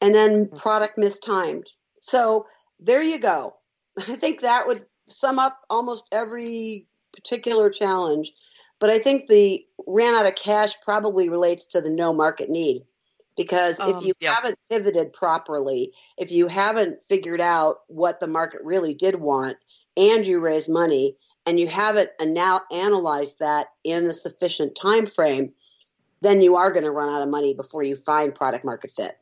And 0.00 0.14
then 0.14 0.46
mm. 0.46 0.58
product 0.58 0.96
mistimed. 0.96 1.66
So 2.00 2.46
there 2.80 3.02
you 3.02 3.18
go. 3.18 3.58
I 3.98 4.16
think 4.16 4.40
that 4.40 4.66
would 4.66 4.86
sum 5.08 5.38
up 5.38 5.60
almost 5.70 6.06
every 6.10 6.87
particular 7.12 7.70
challenge. 7.70 8.32
But 8.78 8.90
I 8.90 8.98
think 8.98 9.26
the 9.26 9.64
ran 9.86 10.14
out 10.14 10.26
of 10.26 10.34
cash 10.34 10.74
probably 10.82 11.28
relates 11.28 11.66
to 11.66 11.80
the 11.80 11.90
no 11.90 12.12
market 12.12 12.48
need. 12.48 12.82
Because 13.36 13.78
if 13.78 13.96
um, 13.96 14.04
you 14.04 14.12
yeah. 14.18 14.34
haven't 14.34 14.58
pivoted 14.68 15.12
properly, 15.12 15.92
if 16.16 16.32
you 16.32 16.48
haven't 16.48 16.98
figured 17.08 17.40
out 17.40 17.82
what 17.86 18.18
the 18.18 18.26
market 18.26 18.60
really 18.64 18.94
did 18.94 19.16
want, 19.16 19.56
and 19.96 20.26
you 20.26 20.40
raise 20.40 20.68
money, 20.68 21.16
and 21.46 21.58
you 21.58 21.68
haven't 21.68 22.10
and 22.20 22.34
now 22.34 22.62
analyzed 22.72 23.38
that 23.38 23.68
in 23.84 24.06
the 24.06 24.14
sufficient 24.14 24.76
time 24.76 25.06
frame, 25.06 25.52
then 26.20 26.40
you 26.40 26.56
are 26.56 26.72
going 26.72 26.84
to 26.84 26.90
run 26.90 27.08
out 27.08 27.22
of 27.22 27.28
money 27.28 27.54
before 27.54 27.82
you 27.82 27.96
find 27.96 28.34
product 28.34 28.64
market 28.64 28.90
fit. 28.90 29.18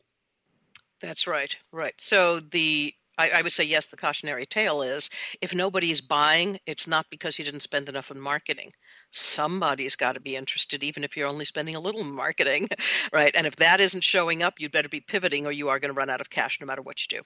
That's 1.01 1.27
right. 1.27 1.55
Right. 1.73 1.95
So 1.99 2.41
the 2.41 2.95
I, 3.19 3.31
I, 3.31 3.43
would 3.43 3.53
say 3.53 3.65
yes. 3.65 3.87
The 3.87 3.97
cautionary 3.97 4.47
tale 4.47 4.83
is 4.83 5.11
if 5.41 5.55
nobody's 5.55 6.01
buying, 6.01 6.59
it's 6.67 6.87
not 6.87 7.07
because 7.11 7.39
you 7.39 7.45
didn't 7.45 7.61
spend 7.61 7.89
enough 7.89 8.11
on 8.11 8.21
marketing. 8.21 8.73
Somebody's 9.11 9.97
got 9.97 10.13
to 10.13 10.21
be 10.21 10.37
interested, 10.37 10.85
even 10.85 11.05
if 11.05 11.17
you're 11.17 11.29
only 11.29 11.45
spending 11.45 11.75
a 11.77 11.81
little 11.81 12.05
marketing, 12.05 12.69
right? 13.13 13.35
And 13.35 13.47
if 13.47 13.57
that 13.57 13.81
isn't 13.81 14.05
showing 14.05 14.43
up, 14.43 14.55
you'd 14.59 14.73
better 14.73 14.89
be 14.89 15.01
pivoting, 15.01 15.47
or 15.47 15.53
you 15.53 15.69
are 15.69 15.81
going 15.81 15.93
to 15.93 15.99
run 15.99 16.11
out 16.11 16.21
of 16.21 16.31
cash 16.31 16.61
no 16.61 16.67
matter 16.67 16.83
what 16.83 17.01
you 17.03 17.19
do. 17.19 17.25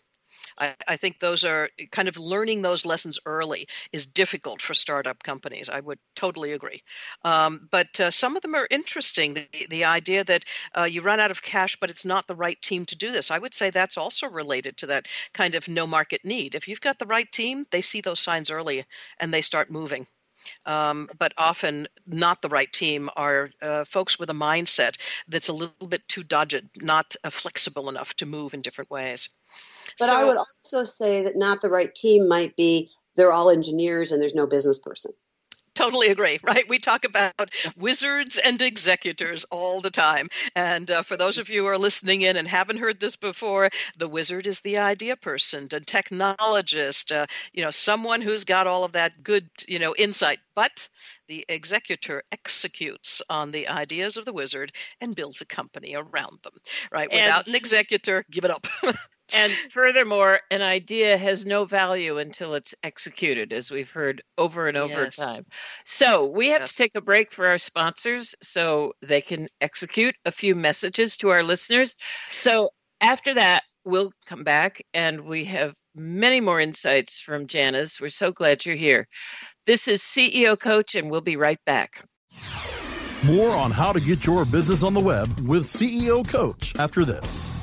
I, 0.59 0.75
I, 0.87 0.97
think 0.97 1.19
those 1.19 1.45
are 1.45 1.71
kind 1.91 2.09
of 2.09 2.17
learning 2.17 2.63
those 2.63 2.87
lessons 2.87 3.19
early 3.27 3.69
is 3.93 4.07
difficult 4.07 4.61
for 4.61 4.75
startup 4.75 5.23
companies. 5.23 5.69
I 5.69 5.81
would 5.81 5.99
totally 6.15 6.53
agree. 6.53 6.83
Um, 7.25 7.69
but 7.71 7.99
uh, 8.01 8.11
some 8.11 8.37
of 8.37 8.43
them 8.43 8.55
are 8.55 8.69
interesting. 8.71 9.35
The, 9.35 9.49
the 9.69 9.85
idea 9.85 10.25
that 10.25 10.45
uh, 10.77 10.85
you 10.85 11.03
run 11.03 11.21
out 11.21 11.31
of 11.31 11.43
cash, 11.43 11.77
but 11.81 11.91
it's 11.91 12.05
not 12.05 12.27
the 12.27 12.35
right 12.37 12.61
team 12.63 12.85
to 12.87 12.97
do 12.97 13.13
this. 13.13 13.31
I 13.31 13.39
would 13.39 13.55
say 13.55 13.71
that's 13.71 13.99
also 13.99 14.29
related 14.29 14.77
to 14.79 14.87
that 14.87 15.09
kind 15.33 15.55
of 15.55 15.69
no 15.69 15.87
market 15.87 16.25
need. 16.25 16.55
If 16.55 16.69
you've 16.69 16.81
got 16.81 16.99
the 16.99 17.07
right 17.07 17.31
team, 17.31 17.67
they 17.71 17.83
see 17.83 18.01
those 18.01 18.21
signs 18.21 18.51
early 18.51 18.85
and 19.19 19.33
they 19.33 19.43
start 19.43 19.71
moving. 19.71 20.07
Um, 20.65 21.09
but 21.19 21.33
often 21.37 21.87
not 22.07 22.43
the 22.43 22.49
right 22.49 22.73
team 22.73 23.11
are 23.17 23.51
uh, 23.61 23.85
folks 23.85 24.19
with 24.19 24.31
a 24.31 24.35
mindset 24.35 24.97
that's 25.29 25.49
a 25.49 25.53
little 25.53 25.87
bit 25.87 26.07
too 26.09 26.23
dogged, 26.23 26.63
not 26.77 27.15
uh, 27.25 27.31
flexible 27.31 27.89
enough 27.89 28.15
to 28.15 28.27
move 28.27 28.55
in 28.55 28.63
different 28.63 28.91
ways. 28.91 29.29
But 29.99 30.09
so, 30.09 30.17
I 30.17 30.25
would 30.25 30.37
also 30.37 30.85
say 30.85 31.23
that 31.23 31.37
not 31.37 31.61
the 31.61 31.71
right 31.71 31.95
team 31.95 32.29
might 32.29 32.57
be 32.57 32.91
they're 33.17 33.33
all 33.33 33.51
engineers 33.51 34.13
and 34.13 34.23
there's 34.23 34.35
no 34.35 34.47
business 34.47 34.79
person. 34.79 35.13
Totally 35.75 36.09
agree, 36.09 36.39
right? 36.43 36.69
We 36.69 36.79
talk 36.79 37.05
about 37.05 37.51
wizards 37.77 38.39
and 38.39 38.61
executors 38.61 39.45
all 39.45 39.81
the 39.81 39.91
time. 39.91 40.29
And 40.55 40.91
uh, 40.91 41.03
for 41.03 41.17
those 41.17 41.39
of 41.39 41.49
you 41.49 41.63
who 41.63 41.69
are 41.69 41.79
listening 41.79 42.23
in 42.23 42.37
and 42.37 42.49
haven't 42.49 42.79
heard 42.79 43.01
this 43.01 43.17
before, 43.17 43.71
the 43.97 44.09
wizard 44.09 44.47
is 44.47 44.61
the 44.61 44.79
idea 44.79 45.17
person, 45.17 45.69
the 45.69 45.81
technologist, 45.81 47.15
uh, 47.15 47.27
you 47.53 47.63
know, 47.65 47.71
someone 47.71 48.21
who's 48.21 48.45
got 48.45 48.67
all 48.67 48.85
of 48.85 48.93
that 48.93 49.23
good, 49.23 49.49
you 49.69 49.79
know, 49.79 49.95
insight. 49.97 50.41
But 50.55 50.89
the 51.31 51.47
executor 51.49 52.25
executes 52.33 53.23
on 53.31 53.53
the 53.53 53.69
ideas 53.69 54.17
of 54.17 54.25
the 54.25 54.33
wizard 54.33 54.73
and 55.01 55.15
builds 55.15 55.41
a 55.41 55.47
company 55.47 55.95
around 55.95 56.41
them, 56.43 56.55
right? 56.91 57.09
Without 57.09 57.47
and, 57.47 57.49
an 57.49 57.55
executor, 57.55 58.25
give 58.33 58.45
it 58.45 58.51
up. 58.51 58.67
and 59.33 59.53
furthermore, 59.71 60.41
an 60.51 60.61
idea 60.61 61.17
has 61.17 61.47
no 61.47 61.65
value 61.65 62.19
until 62.19 62.55
it's 62.55 62.75
executed, 62.83 63.53
as 63.53 63.71
we've 63.71 63.93
heard 63.93 64.23
over 64.39 64.67
and 64.67 64.77
over 64.77 65.05
yes. 65.05 65.17
time. 65.19 65.47
So 65.85 66.27
we 66.27 66.49
have 66.49 66.63
yes. 66.63 66.73
to 66.73 66.77
take 66.77 66.97
a 66.97 67.01
break 67.01 67.33
for 67.33 67.47
our 67.47 67.59
sponsors 67.59 68.35
so 68.43 68.95
they 69.01 69.21
can 69.21 69.47
execute 69.61 70.17
a 70.25 70.33
few 70.33 70.57
messages 70.57 71.17
to 71.19 71.29
our 71.29 71.45
listeners. 71.45 71.95
So 72.27 72.71
after 73.01 73.35
that, 73.35 73.63
we'll 73.85 74.13
come 74.27 74.43
back 74.43 74.83
and 74.93 75.21
we 75.21 75.45
have 75.45 75.77
many 75.95 76.41
more 76.41 76.61
insights 76.61 77.21
from 77.21 77.47
Janice. 77.47 78.01
We're 78.01 78.11
so 78.11 78.33
glad 78.33 78.65
you're 78.65 78.77
here. 78.77 79.09
This 79.67 79.89
is 79.89 80.01
CEO 80.01 80.59
Coach, 80.59 80.95
and 80.95 81.11
we'll 81.11 81.21
be 81.21 81.37
right 81.37 81.59
back. 81.67 82.03
More 83.25 83.51
on 83.51 83.71
how 83.71 83.93
to 83.93 84.01
get 84.01 84.25
your 84.25 84.47
business 84.47 84.83
on 84.83 84.95
the 84.95 85.01
web 85.01 85.39
with 85.41 85.67
CEO 85.67 86.27
Coach 86.27 86.75
after 86.79 87.05
this. 87.05 87.55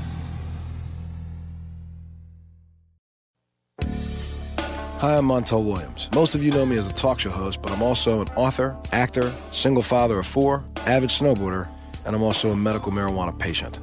Hi, 5.00 5.18
I'm 5.18 5.28
Montel 5.28 5.66
Williams. 5.66 6.10
Most 6.14 6.36
of 6.36 6.44
you 6.44 6.52
know 6.52 6.68
me 6.68 6.78
as 6.78 6.88
a 6.88 6.94
talk 6.94 7.20
show 7.20 7.32
host, 7.32 7.64
but 7.64 7.72
I'm 7.72 7.82
also 7.82 8.22
an 8.22 8.28
author, 8.36 8.78
actor, 8.92 9.34
single 9.52 9.84
father 9.84 10.20
of 10.20 10.28
four, 10.28 10.64
avid 10.86 11.10
snowboarder, 11.10 11.68
and 12.06 12.16
I'm 12.16 12.22
also 12.22 12.52
a 12.52 12.56
medical 12.56 12.92
marijuana 12.92 13.38
patient. 13.38 13.80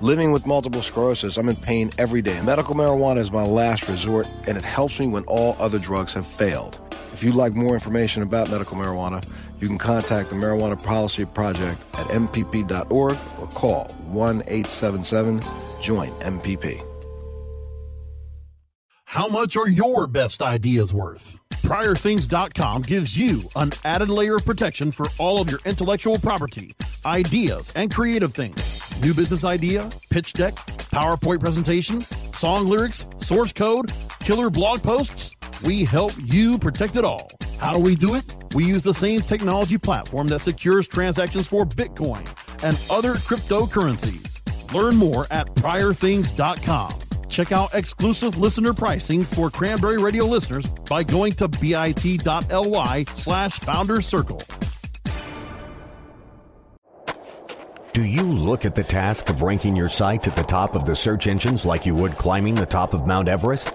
Living 0.00 0.32
with 0.32 0.46
multiple 0.46 0.82
sclerosis, 0.82 1.36
I'm 1.36 1.48
in 1.48 1.56
pain 1.56 1.92
every 1.96 2.22
day. 2.22 2.40
Medical 2.42 2.74
marijuana 2.74 3.18
is 3.18 3.30
my 3.30 3.44
last 3.44 3.88
resort, 3.88 4.28
and 4.48 4.58
it 4.58 4.64
helps 4.64 4.98
me 4.98 5.06
when 5.06 5.22
all 5.24 5.56
other 5.60 5.78
drugs 5.78 6.14
have 6.14 6.26
failed. 6.26 6.79
If 7.20 7.24
you'd 7.24 7.34
like 7.34 7.52
more 7.52 7.74
information 7.74 8.22
about 8.22 8.50
medical 8.50 8.78
marijuana, 8.78 9.22
you 9.60 9.68
can 9.68 9.76
contact 9.76 10.30
the 10.30 10.36
Marijuana 10.36 10.82
Policy 10.82 11.26
Project 11.26 11.78
at 11.92 12.06
MPP.org 12.06 13.18
or 13.38 13.46
call 13.48 13.88
1 14.06 14.36
877 14.46 15.42
JOIN 15.82 16.08
MPP. 16.20 16.82
How 19.04 19.28
much 19.28 19.54
are 19.58 19.68
your 19.68 20.06
best 20.06 20.40
ideas 20.40 20.94
worth? 20.94 21.38
PriorThings.com 21.56 22.82
gives 22.82 23.18
you 23.18 23.42
an 23.54 23.72
added 23.84 24.08
layer 24.08 24.36
of 24.36 24.46
protection 24.46 24.90
for 24.90 25.04
all 25.18 25.42
of 25.42 25.50
your 25.50 25.60
intellectual 25.66 26.18
property, 26.18 26.74
ideas, 27.04 27.70
and 27.76 27.92
creative 27.92 28.32
things. 28.32 29.02
New 29.02 29.12
business 29.12 29.44
idea, 29.44 29.90
pitch 30.08 30.32
deck, 30.32 30.54
PowerPoint 30.54 31.40
presentation, 31.40 32.00
song 32.32 32.66
lyrics, 32.66 33.04
source 33.18 33.52
code, 33.52 33.92
killer 34.20 34.48
blog 34.48 34.82
posts. 34.82 35.36
We 35.62 35.84
help 35.84 36.12
you 36.24 36.58
protect 36.58 36.96
it 36.96 37.04
all. 37.04 37.30
How 37.58 37.74
do 37.74 37.80
we 37.80 37.94
do 37.94 38.14
it? 38.14 38.24
We 38.54 38.64
use 38.64 38.82
the 38.82 38.94
same 38.94 39.20
technology 39.20 39.76
platform 39.76 40.26
that 40.28 40.40
secures 40.40 40.88
transactions 40.88 41.46
for 41.46 41.64
Bitcoin 41.64 42.26
and 42.62 42.80
other 42.90 43.14
cryptocurrencies. 43.14 44.72
Learn 44.72 44.96
more 44.96 45.26
at 45.30 45.46
PriorThings.com. 45.48 46.94
Check 47.28 47.52
out 47.52 47.74
exclusive 47.74 48.38
listener 48.38 48.72
pricing 48.72 49.24
for 49.24 49.50
Cranberry 49.50 49.98
Radio 49.98 50.24
listeners 50.24 50.66
by 50.66 51.02
going 51.02 51.32
to 51.34 51.48
bit.ly 51.48 53.04
slash 53.14 53.58
founder 53.60 54.00
circle. 54.00 54.42
Do 57.92 58.04
you 58.04 58.22
look 58.22 58.64
at 58.64 58.74
the 58.74 58.84
task 58.84 59.28
of 59.28 59.42
ranking 59.42 59.76
your 59.76 59.88
site 59.88 60.26
at 60.26 60.36
the 60.36 60.42
top 60.42 60.74
of 60.74 60.86
the 60.86 60.96
search 60.96 61.26
engines 61.26 61.64
like 61.64 61.84
you 61.84 61.94
would 61.94 62.12
climbing 62.12 62.54
the 62.54 62.66
top 62.66 62.94
of 62.94 63.06
Mount 63.06 63.28
Everest? 63.28 63.72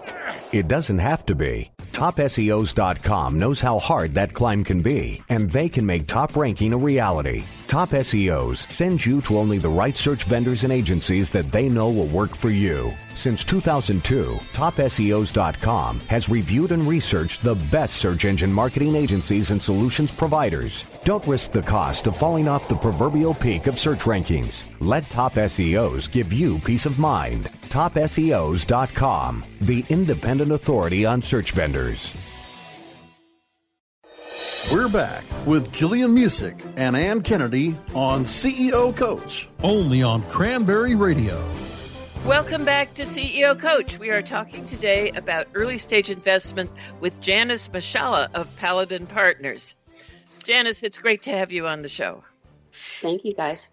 It 0.52 0.68
doesn't 0.68 1.00
have 1.00 1.26
to 1.28 1.36
be. 1.36 1.72
TopSEOs.com 1.96 3.40
knows 3.40 3.62
how 3.62 3.80
hard 3.80 4.14
that 4.16 4.34
climb 4.34 4.66
can 4.66 4.82
be, 4.82 5.22
and 5.30 5.50
they 5.50 5.70
can 5.70 5.86
make 5.86 6.08
top 6.08 6.36
ranking 6.36 6.74
a 6.74 6.78
reality. 6.78 7.46
Top 7.68 7.92
SEOs 7.92 8.70
sends 8.70 9.06
you 9.06 9.22
to 9.22 9.38
only 9.38 9.60
the 9.60 9.70
right 9.70 9.98
search 9.98 10.26
vendors 10.26 10.66
and 10.66 10.74
agencies 10.74 11.30
that 11.30 11.54
they 11.54 11.70
know 11.70 11.88
will 11.88 12.08
work 12.08 12.36
for 12.36 12.50
you. 12.50 12.92
Since 13.16 13.46
2002, 13.46 14.38
TopSEOs.com 14.54 16.00
has 16.02 16.30
reviewed 16.30 16.74
and 16.74 16.88
researched 16.88 17.42
the 17.42 17.56
best 17.72 17.96
search 17.96 18.26
engine 18.26 18.52
marketing 18.52 18.96
agencies 18.96 19.52
and 19.52 19.62
solutions 19.62 20.12
providers. 20.12 20.84
Don't 21.06 21.26
risk 21.26 21.52
the 21.52 21.62
cost 21.62 22.08
of 22.08 22.18
falling 22.18 22.48
off 22.48 22.68
the 22.68 22.76
proverbial 22.76 23.34
peak 23.34 23.68
of 23.68 23.80
search 23.80 24.02
rankings. 24.02 24.70
Let 24.82 25.10
Top 25.10 25.36
SEOs 25.36 26.12
give 26.12 26.34
you 26.34 26.60
peace 26.60 26.86
of 26.86 27.00
mind. 27.00 27.46
TopSEOs.com, 27.70 29.44
the 29.62 29.86
independent 29.90 30.52
authority 30.52 31.06
on 31.06 31.22
search 31.22 31.52
vendors. 31.52 32.14
We're 34.74 34.90
back 34.90 35.24
with 35.46 35.72
Jillian 35.72 36.14
Muessig 36.18 36.60
and 36.76 36.98
Ann 36.98 37.22
Kennedy 37.22 37.76
on 37.94 38.26
CEO 38.26 38.96
Coach, 38.96 39.48
only 39.64 40.02
on 40.02 40.24
Cranberry 40.24 40.96
Radio. 40.96 41.42
Welcome 42.26 42.66
back 42.66 42.96
to 42.96 43.04
CEO 43.04 43.58
Coach. 43.58 44.00
We 44.00 44.10
are 44.10 44.24
talking 44.24 44.66
today 44.66 45.12
about 45.12 45.46
early 45.54 45.78
stage 45.78 46.10
investment 46.10 46.72
with 47.00 47.22
Janice 47.22 47.68
Machala 47.68 48.34
of 48.34 48.54
Paladin 48.56 49.06
Partners. 49.06 49.76
Janice, 50.44 50.82
it's 50.82 50.98
great 50.98 51.22
to 51.24 51.30
have 51.30 51.52
you 51.52 51.68
on 51.68 51.84
the 51.84 51.88
show. 51.88 52.24
Thank 52.72 53.26
you, 53.26 53.36
guys. 53.36 53.72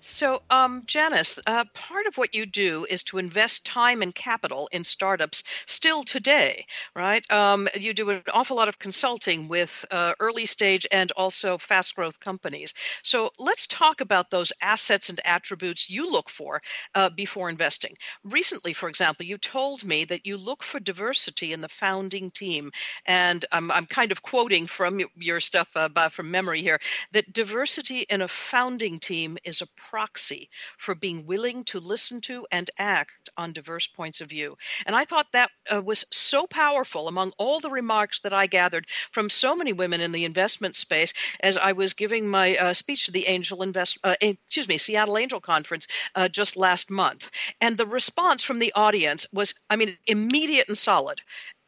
So, 0.00 0.42
um, 0.50 0.82
Janice, 0.86 1.38
uh, 1.46 1.64
part 1.74 2.06
of 2.06 2.16
what 2.18 2.34
you 2.34 2.44
do 2.46 2.86
is 2.90 3.02
to 3.04 3.18
invest 3.18 3.64
time 3.64 4.02
and 4.02 4.14
capital 4.14 4.68
in 4.72 4.84
startups 4.84 5.42
still 5.66 6.02
today, 6.02 6.66
right? 6.94 7.28
Um, 7.30 7.68
you 7.74 7.94
do 7.94 8.10
an 8.10 8.22
awful 8.32 8.56
lot 8.56 8.68
of 8.68 8.78
consulting 8.78 9.48
with 9.48 9.84
uh, 9.90 10.12
early 10.20 10.46
stage 10.46 10.86
and 10.90 11.10
also 11.12 11.56
fast 11.58 11.94
growth 11.94 12.18
companies. 12.20 12.74
So, 13.02 13.30
let's 13.38 13.66
talk 13.66 14.00
about 14.00 14.30
those 14.30 14.52
assets 14.62 15.08
and 15.08 15.20
attributes 15.24 15.88
you 15.88 16.10
look 16.10 16.28
for 16.30 16.60
uh, 16.94 17.10
before 17.10 17.48
investing. 17.48 17.94
Recently, 18.24 18.72
for 18.72 18.88
example, 18.88 19.24
you 19.26 19.38
told 19.38 19.84
me 19.84 20.04
that 20.04 20.26
you 20.26 20.36
look 20.36 20.62
for 20.62 20.80
diversity 20.80 21.52
in 21.52 21.60
the 21.60 21.68
founding 21.68 22.30
team. 22.30 22.70
And 23.06 23.44
I'm, 23.52 23.70
I'm 23.70 23.86
kind 23.86 24.10
of 24.12 24.22
quoting 24.22 24.66
from 24.66 25.00
your 25.16 25.40
stuff 25.40 25.68
uh, 25.76 25.88
from 26.08 26.30
memory 26.30 26.60
here 26.62 26.78
that 27.12 27.32
diversity 27.32 28.00
in 28.08 28.20
a 28.22 28.28
founding 28.28 28.98
team 28.98 29.38
is 29.44 29.59
a 29.60 29.66
proxy 29.76 30.48
for 30.78 30.94
being 30.94 31.26
willing 31.26 31.64
to 31.64 31.80
listen 31.80 32.20
to 32.22 32.46
and 32.50 32.70
act 32.78 33.30
on 33.36 33.52
diverse 33.52 33.86
points 33.86 34.20
of 34.20 34.28
view. 34.28 34.56
And 34.86 34.96
I 34.96 35.04
thought 35.04 35.32
that 35.32 35.50
uh, 35.72 35.82
was 35.82 36.04
so 36.10 36.46
powerful 36.46 37.08
among 37.08 37.32
all 37.38 37.60
the 37.60 37.70
remarks 37.70 38.20
that 38.20 38.32
I 38.32 38.46
gathered 38.46 38.86
from 39.12 39.28
so 39.28 39.54
many 39.56 39.72
women 39.72 40.00
in 40.00 40.12
the 40.12 40.24
investment 40.24 40.76
space 40.76 41.12
as 41.40 41.56
I 41.56 41.72
was 41.72 41.94
giving 41.94 42.28
my 42.28 42.56
uh, 42.56 42.74
speech 42.74 43.06
to 43.06 43.12
the 43.12 43.26
Angel 43.26 43.62
Invest, 43.62 43.98
uh, 44.04 44.14
excuse 44.20 44.68
me, 44.68 44.78
Seattle 44.78 45.18
Angel 45.18 45.40
Conference 45.40 45.86
uh, 46.14 46.28
just 46.28 46.56
last 46.56 46.90
month. 46.90 47.30
And 47.60 47.76
the 47.76 47.86
response 47.86 48.44
from 48.44 48.58
the 48.58 48.72
audience 48.74 49.26
was, 49.32 49.54
I 49.68 49.76
mean, 49.76 49.96
immediate 50.06 50.68
and 50.68 50.78
solid 50.78 51.22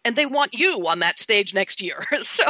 and 0.05 0.17
they 0.17 0.27
want 0.27 0.55
you 0.55 0.87
on 0.87 0.99
that 1.01 1.19
stage 1.19 1.55
next 1.55 1.81
year. 1.81 2.07
So 2.23 2.45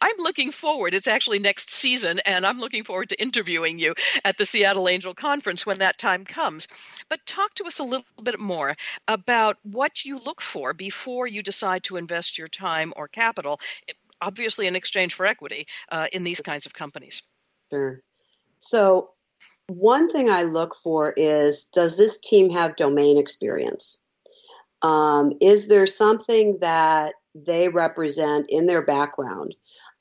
I'm 0.00 0.16
looking 0.18 0.50
forward. 0.50 0.94
It's 0.94 1.08
actually 1.08 1.38
next 1.38 1.70
season, 1.70 2.20
and 2.26 2.44
I'm 2.44 2.58
looking 2.58 2.84
forward 2.84 3.08
to 3.10 3.20
interviewing 3.20 3.78
you 3.78 3.94
at 4.24 4.36
the 4.36 4.44
Seattle 4.44 4.88
Angel 4.88 5.14
Conference 5.14 5.64
when 5.64 5.78
that 5.78 5.96
time 5.96 6.24
comes. 6.24 6.68
But 7.08 7.24
talk 7.24 7.54
to 7.54 7.64
us 7.64 7.78
a 7.78 7.84
little 7.84 8.04
bit 8.22 8.38
more 8.38 8.76
about 9.08 9.56
what 9.62 10.04
you 10.04 10.18
look 10.18 10.40
for 10.40 10.74
before 10.74 11.26
you 11.26 11.42
decide 11.42 11.84
to 11.84 11.96
invest 11.96 12.36
your 12.36 12.48
time 12.48 12.92
or 12.96 13.08
capital, 13.08 13.60
obviously 14.20 14.66
in 14.66 14.76
exchange 14.76 15.14
for 15.14 15.24
equity, 15.24 15.66
uh, 15.90 16.08
in 16.12 16.24
these 16.24 16.40
kinds 16.40 16.66
of 16.66 16.74
companies. 16.74 17.22
Sure. 17.70 18.02
So, 18.58 19.10
one 19.68 20.10
thing 20.10 20.28
I 20.28 20.42
look 20.42 20.74
for 20.82 21.14
is 21.16 21.64
does 21.64 21.96
this 21.96 22.18
team 22.18 22.50
have 22.50 22.76
domain 22.76 23.16
experience? 23.16 23.98
Um, 24.82 25.32
is 25.40 25.68
there 25.68 25.86
something 25.86 26.58
that 26.60 27.14
they 27.34 27.68
represent 27.68 28.46
in 28.48 28.66
their 28.66 28.82
background? 28.82 29.54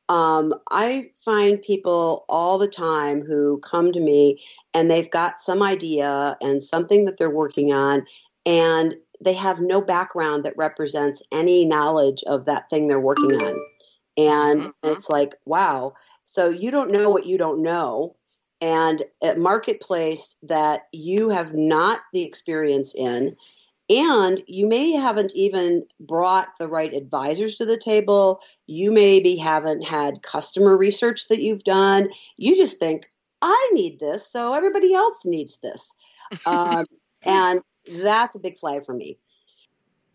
Um, 0.10 0.54
I 0.72 1.12
find 1.24 1.62
people 1.62 2.26
all 2.28 2.58
the 2.58 2.68
time 2.68 3.22
who 3.22 3.60
come 3.60 3.94
to 3.94 4.00
me 4.00 4.44
and 4.74 4.92
they've 4.92 5.10
got 5.10 5.40
some 5.40 5.64
idea 5.64 6.36
and 6.42 6.62
something 6.62 7.06
that 7.06 7.18
they're 7.18 7.30
working 7.30 7.72
on, 7.72 8.06
and 8.46 8.96
they 9.24 9.34
have 9.34 9.60
no 9.60 9.80
background 9.80 10.44
that 10.44 10.58
represents 10.58 11.22
any 11.32 11.66
knowledge 11.66 12.24
of 12.28 12.46
that 12.46 12.70
thing 12.70 12.88
they're 12.88 13.00
working 13.00 13.34
on. 13.34 13.64
And 14.18 14.62
mm-hmm. 14.62 14.90
it's 14.92 15.10
like, 15.10 15.36
wow. 15.46 15.94
So 16.26 16.50
you 16.50 16.72
don't 16.72 16.92
know 16.92 17.10
what 17.10 17.26
you 17.26 17.38
don't 17.38 17.62
know. 17.62 18.16
And 18.60 19.04
a 19.24 19.36
marketplace 19.36 20.38
that 20.44 20.88
you 20.92 21.30
have 21.30 21.54
not 21.54 22.00
the 22.14 22.24
experience 22.24 22.94
in, 22.96 23.36
and 23.92 24.42
you 24.48 24.68
may 24.68 24.92
haven't 24.92 25.34
even 25.36 25.86
brought 26.00 26.58
the 26.58 26.68
right 26.68 26.94
advisors 26.94 27.58
to 27.58 27.66
the 27.66 27.76
table. 27.76 28.40
You 28.68 28.90
maybe 28.90 29.36
haven't 29.36 29.84
had 29.84 30.24
customer 30.24 30.78
research 30.78 31.28
that 31.28 31.42
you've 31.42 31.66
done. 31.66 32.10
You 32.38 32.56
just 32.56 32.80
think, 32.80 33.10
I 33.42 33.70
need 33.74 34.00
this, 34.00 34.26
so 34.26 34.54
everybody 34.54 34.94
else 34.94 35.26
needs 35.26 35.58
this. 35.58 35.94
Um, 36.46 36.86
and 37.24 37.62
that's 38.02 38.36
a 38.36 38.40
big 38.40 38.58
flag 38.58 38.86
for 38.86 38.94
me. 38.94 39.18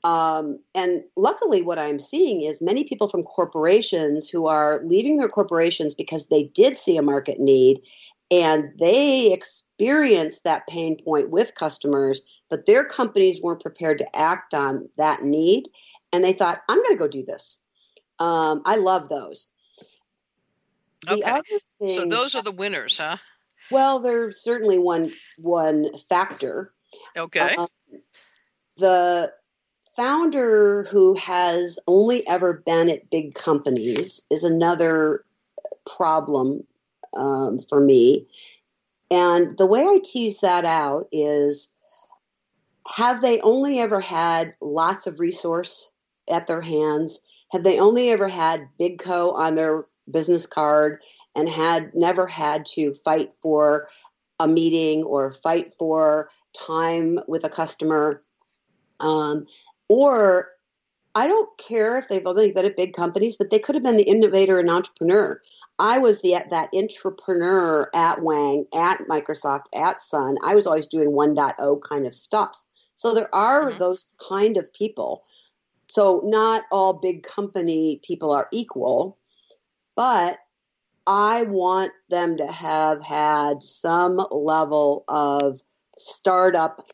Um, 0.02 0.59
and 0.75 1.04
luckily, 1.14 1.61
what 1.61 1.78
I'm 1.78 2.00
seeing 2.00 2.40
is 2.40 2.62
many 2.62 2.85
people 2.85 3.06
from 3.06 3.23
corporations 3.23 4.30
who 4.30 4.47
are 4.47 4.80
leaving 4.87 5.18
their 5.18 5.28
corporations 5.28 5.95
because 5.95 6.28
they 6.28 6.45
did 6.45 6.78
see 6.78 6.97
a 6.97 7.02
market 7.02 7.38
need 7.38 7.83
and 8.30 8.73
they 8.78 9.33
experienced 9.33 10.45
that 10.45 10.66
pain 10.66 10.97
point 10.97 11.30
with 11.30 11.54
customers 11.54 12.23
but 12.49 12.67
their 12.67 12.85
companies 12.85 13.41
weren't 13.43 13.62
prepared 13.62 13.99
to 13.99 14.17
act 14.17 14.55
on 14.55 14.88
that 14.97 15.23
need 15.23 15.69
and 16.12 16.25
they 16.25 16.33
thought 16.33 16.62
i'm 16.69 16.83
going 16.83 16.97
to 16.97 16.97
go 16.97 17.09
do 17.09 17.25
this. 17.25 17.61
Um, 18.19 18.62
i 18.65 18.76
love 18.76 19.09
those. 19.09 19.49
The 21.07 21.12
okay. 21.12 21.41
thing, 21.79 21.91
so 21.91 22.07
those 22.07 22.35
are 22.35 22.43
the 22.43 22.53
winners 22.53 22.99
huh? 22.99 23.17
Well 23.71 24.00
there's 24.00 24.43
certainly 24.43 24.79
one 24.79 25.12
one 25.38 25.97
factor. 26.09 26.73
Okay. 27.17 27.55
Um, 27.57 27.69
the 28.76 29.33
founder 29.97 30.85
who 30.85 31.15
has 31.15 31.79
only 31.87 32.26
ever 32.29 32.62
been 32.67 32.91
at 32.91 33.11
big 33.11 33.35
companies 33.35 34.23
is 34.31 34.45
another 34.45 35.25
problem 35.87 36.62
um, 37.17 37.61
for 37.69 37.81
me. 37.81 38.26
And 39.11 39.57
the 39.57 39.67
way 39.67 39.83
i 39.83 40.00
tease 40.05 40.41
that 40.41 40.65
out 40.65 41.09
is 41.12 41.73
have 42.95 43.23
they 43.23 43.40
only 43.40 43.81
ever 43.81 44.00
had 44.00 44.55
lots 44.61 45.07
of 45.07 45.21
resource 45.21 45.90
at 46.31 46.47
their 46.47 46.61
hands? 46.61 47.21
Have 47.52 47.62
they 47.62 47.78
only 47.78 48.11
ever 48.11 48.28
had 48.28 48.69
Big 48.78 48.99
Co 48.99 49.33
on 49.33 49.55
their 49.55 49.85
business 50.11 50.47
card 50.47 51.02
and 51.35 51.49
had 51.49 51.95
never 51.95 52.26
had 52.26 52.64
to 52.66 52.95
fight 52.95 53.33
for 53.43 53.88
a 54.38 54.47
meeting 54.47 55.05
or 55.05 55.31
fight 55.31 55.75
for 55.78 56.28
time 56.57 57.19
with 57.26 57.45
a 57.45 57.49
customer? 57.49 58.23
Um, 59.00 59.47
or 59.88 60.49
I 61.15 61.26
don't 61.26 61.49
care 61.58 61.99
if 61.99 62.08
they've 62.08 62.26
only 62.26 62.52
been 62.52 62.67
at 62.67 62.76
big 62.76 62.95
companies, 62.95 63.37
but 63.37 63.50
they 63.50 63.58
could 63.58 63.75
have 63.75 63.84
been 63.84 63.97
the 63.97 64.08
innovator 64.08 64.58
and 64.58 64.71
entrepreneur. 64.71 65.41
I 65.78 65.99
was 65.99 66.23
the 66.23 66.43
that 66.50 66.71
entrepreneur 66.75 67.91
at 67.95 68.23
Wang, 68.23 68.67
at 68.75 69.00
Microsoft, 69.08 69.65
at 69.75 70.00
Sun. 70.00 70.37
I 70.43 70.54
was 70.54 70.67
always 70.67 70.87
doing 70.87 71.11
1.0 71.11 71.82
kind 71.82 72.06
of 72.06 72.15
stuff. 72.15 72.63
So 72.97 73.15
there 73.15 73.32
are 73.35 73.69
mm-hmm. 73.69 73.78
those 73.78 74.06
kind 74.28 74.56
of 74.56 74.73
people. 74.73 75.23
So 75.89 76.23
not 76.25 76.63
all 76.73 76.95
big 76.95 77.23
company 77.23 78.00
people 78.02 78.32
are 78.32 78.49
equal, 78.52 79.19
but 79.95 80.39
I 81.06 81.45
want 81.45 81.93
them 82.11 82.37
to 82.39 82.50
have 82.50 83.02
had 83.02 83.63
some 83.63 84.26
level 84.32 85.04
of 85.09 85.61
startup 85.97 86.89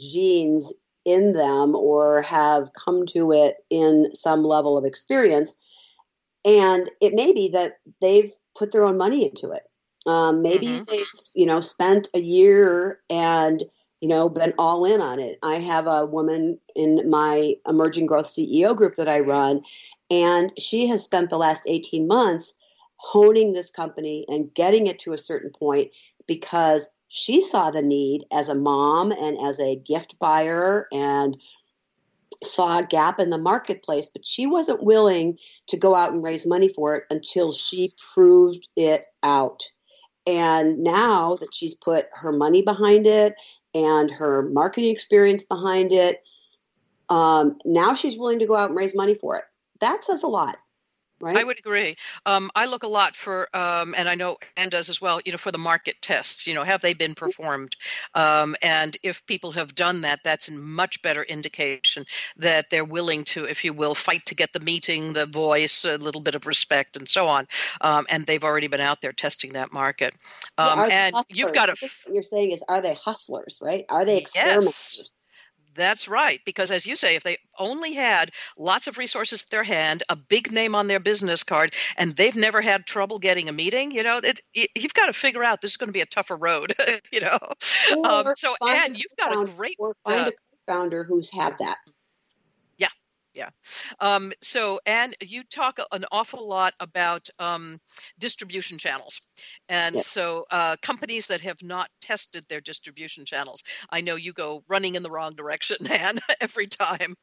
genes 0.00 0.72
in 1.04 1.34
them 1.34 1.74
or 1.74 2.22
have 2.22 2.72
come 2.72 3.04
to 3.06 3.32
it 3.32 3.56
in 3.68 4.08
some 4.14 4.42
level 4.42 4.78
of 4.78 4.84
experience. 4.84 5.54
And 6.44 6.90
it 7.00 7.12
may 7.12 7.32
be 7.32 7.48
that 7.50 7.78
they've 8.00 8.32
put 8.56 8.72
their 8.72 8.84
own 8.84 8.96
money 8.96 9.26
into 9.26 9.50
it. 9.50 9.62
Um, 10.06 10.42
maybe 10.42 10.66
mm-hmm. 10.66 10.84
they've, 10.88 11.06
you 11.34 11.46
know, 11.46 11.60
spent 11.60 12.08
a 12.14 12.20
year 12.20 13.00
and 13.10 13.62
you 14.04 14.10
know, 14.10 14.28
been 14.28 14.52
all 14.58 14.84
in 14.84 15.00
on 15.00 15.18
it. 15.18 15.38
I 15.42 15.54
have 15.54 15.86
a 15.86 16.04
woman 16.04 16.58
in 16.76 17.08
my 17.08 17.54
emerging 17.66 18.04
growth 18.04 18.26
CEO 18.26 18.76
group 18.76 18.96
that 18.96 19.08
I 19.08 19.20
run, 19.20 19.62
and 20.10 20.52
she 20.58 20.86
has 20.88 21.02
spent 21.02 21.30
the 21.30 21.38
last 21.38 21.62
18 21.66 22.06
months 22.06 22.52
honing 22.96 23.54
this 23.54 23.70
company 23.70 24.26
and 24.28 24.52
getting 24.52 24.88
it 24.88 24.98
to 24.98 25.14
a 25.14 25.18
certain 25.18 25.48
point 25.48 25.90
because 26.26 26.90
she 27.08 27.40
saw 27.40 27.70
the 27.70 27.80
need 27.80 28.26
as 28.30 28.50
a 28.50 28.54
mom 28.54 29.10
and 29.10 29.38
as 29.40 29.58
a 29.58 29.76
gift 29.76 30.18
buyer 30.18 30.86
and 30.92 31.38
saw 32.42 32.80
a 32.80 32.86
gap 32.86 33.18
in 33.18 33.30
the 33.30 33.38
marketplace, 33.38 34.06
but 34.06 34.26
she 34.26 34.46
wasn't 34.46 34.84
willing 34.84 35.38
to 35.68 35.78
go 35.78 35.94
out 35.94 36.12
and 36.12 36.22
raise 36.22 36.44
money 36.44 36.68
for 36.68 36.94
it 36.94 37.04
until 37.08 37.52
she 37.52 37.94
proved 38.12 38.68
it 38.76 39.06
out. 39.22 39.62
And 40.26 40.84
now 40.84 41.38
that 41.40 41.54
she's 41.54 41.74
put 41.74 42.08
her 42.12 42.32
money 42.32 42.60
behind 42.60 43.06
it 43.06 43.34
and 43.74 44.10
her 44.10 44.42
marketing 44.50 44.90
experience 44.90 45.42
behind 45.42 45.92
it. 45.92 46.22
Um, 47.08 47.58
now 47.64 47.94
she's 47.94 48.18
willing 48.18 48.38
to 48.38 48.46
go 48.46 48.56
out 48.56 48.70
and 48.70 48.78
raise 48.78 48.94
money 48.94 49.14
for 49.14 49.36
it. 49.36 49.44
That 49.80 50.04
says 50.04 50.22
a 50.22 50.28
lot. 50.28 50.56
Right? 51.24 51.38
I 51.38 51.44
would 51.44 51.58
agree. 51.58 51.96
Um, 52.26 52.50
I 52.54 52.66
look 52.66 52.82
a 52.82 52.88
lot 52.88 53.16
for, 53.16 53.48
um, 53.56 53.94
and 53.96 54.10
I 54.10 54.14
know 54.14 54.36
Anne 54.58 54.68
does 54.68 54.90
as 54.90 55.00
well. 55.00 55.20
You 55.24 55.32
know, 55.32 55.38
for 55.38 55.50
the 55.50 55.58
market 55.58 55.96
tests. 56.02 56.46
You 56.46 56.54
know, 56.54 56.64
have 56.64 56.82
they 56.82 56.92
been 56.92 57.14
performed? 57.14 57.76
Um, 58.14 58.54
and 58.60 58.98
if 59.02 59.24
people 59.26 59.52
have 59.52 59.74
done 59.74 60.02
that, 60.02 60.20
that's 60.22 60.48
a 60.48 60.52
much 60.52 61.00
better 61.00 61.22
indication 61.22 62.04
that 62.36 62.68
they're 62.68 62.84
willing 62.84 63.24
to, 63.24 63.46
if 63.46 63.64
you 63.64 63.72
will, 63.72 63.94
fight 63.94 64.26
to 64.26 64.34
get 64.34 64.52
the 64.52 64.60
meeting, 64.60 65.14
the 65.14 65.24
voice, 65.24 65.86
a 65.86 65.96
little 65.96 66.20
bit 66.20 66.34
of 66.34 66.46
respect, 66.46 66.98
and 66.98 67.08
so 67.08 67.26
on. 67.26 67.48
Um, 67.80 68.06
and 68.10 68.26
they've 68.26 68.44
already 68.44 68.66
been 68.66 68.82
out 68.82 69.00
there 69.00 69.12
testing 69.12 69.54
that 69.54 69.72
market. 69.72 70.14
Yeah, 70.58 70.66
um, 70.66 70.90
and 70.90 71.16
you've 71.30 71.54
got 71.54 71.66
to. 71.66 71.76
What 71.80 72.14
you're 72.14 72.22
saying 72.22 72.50
is, 72.50 72.62
are 72.68 72.82
they 72.82 72.92
hustlers? 72.92 73.60
Right? 73.62 73.86
Are 73.88 74.04
they 74.04 74.18
experimenters? 74.18 74.98
Yes. 74.98 75.10
That's 75.74 76.08
right. 76.08 76.40
Because 76.44 76.70
as 76.70 76.86
you 76.86 76.96
say, 76.96 77.16
if 77.16 77.22
they 77.22 77.38
only 77.58 77.92
had 77.92 78.30
lots 78.58 78.86
of 78.86 78.98
resources 78.98 79.42
at 79.42 79.50
their 79.50 79.64
hand, 79.64 80.02
a 80.08 80.16
big 80.16 80.52
name 80.52 80.74
on 80.74 80.86
their 80.86 81.00
business 81.00 81.42
card, 81.42 81.74
and 81.96 82.16
they've 82.16 82.36
never 82.36 82.60
had 82.60 82.86
trouble 82.86 83.18
getting 83.18 83.48
a 83.48 83.52
meeting, 83.52 83.90
you 83.90 84.02
know, 84.02 84.18
it, 84.22 84.40
it, 84.54 84.70
you've 84.74 84.94
got 84.94 85.06
to 85.06 85.12
figure 85.12 85.44
out 85.44 85.60
this 85.60 85.72
is 85.72 85.76
going 85.76 85.88
to 85.88 85.92
be 85.92 86.00
a 86.00 86.06
tougher 86.06 86.36
road, 86.36 86.74
you 87.12 87.20
know. 87.20 87.38
Um, 88.04 88.32
so, 88.36 88.54
and 88.62 88.96
you've 88.96 89.16
got 89.18 89.32
a 89.32 89.50
great. 89.52 89.76
Or 89.78 89.94
find 90.04 90.28
uh, 90.28 90.30
a 90.30 90.72
founder 90.72 91.04
who's 91.04 91.32
had 91.32 91.56
that. 91.58 91.76
Yeah. 93.34 93.50
Um, 93.98 94.32
so, 94.40 94.78
and 94.86 95.14
you 95.20 95.42
talk 95.44 95.78
an 95.90 96.04
awful 96.12 96.48
lot 96.48 96.72
about 96.78 97.28
um, 97.40 97.80
distribution 98.20 98.78
channels. 98.78 99.20
And 99.68 99.96
yes. 99.96 100.06
so, 100.06 100.44
uh, 100.52 100.76
companies 100.82 101.26
that 101.26 101.40
have 101.40 101.60
not 101.62 101.90
tested 102.00 102.44
their 102.48 102.60
distribution 102.60 103.24
channels, 103.24 103.64
I 103.90 104.00
know 104.02 104.14
you 104.14 104.32
go 104.32 104.62
running 104.68 104.94
in 104.94 105.02
the 105.02 105.10
wrong 105.10 105.34
direction, 105.34 105.84
Ann, 105.90 106.20
every 106.40 106.68
time. 106.68 107.16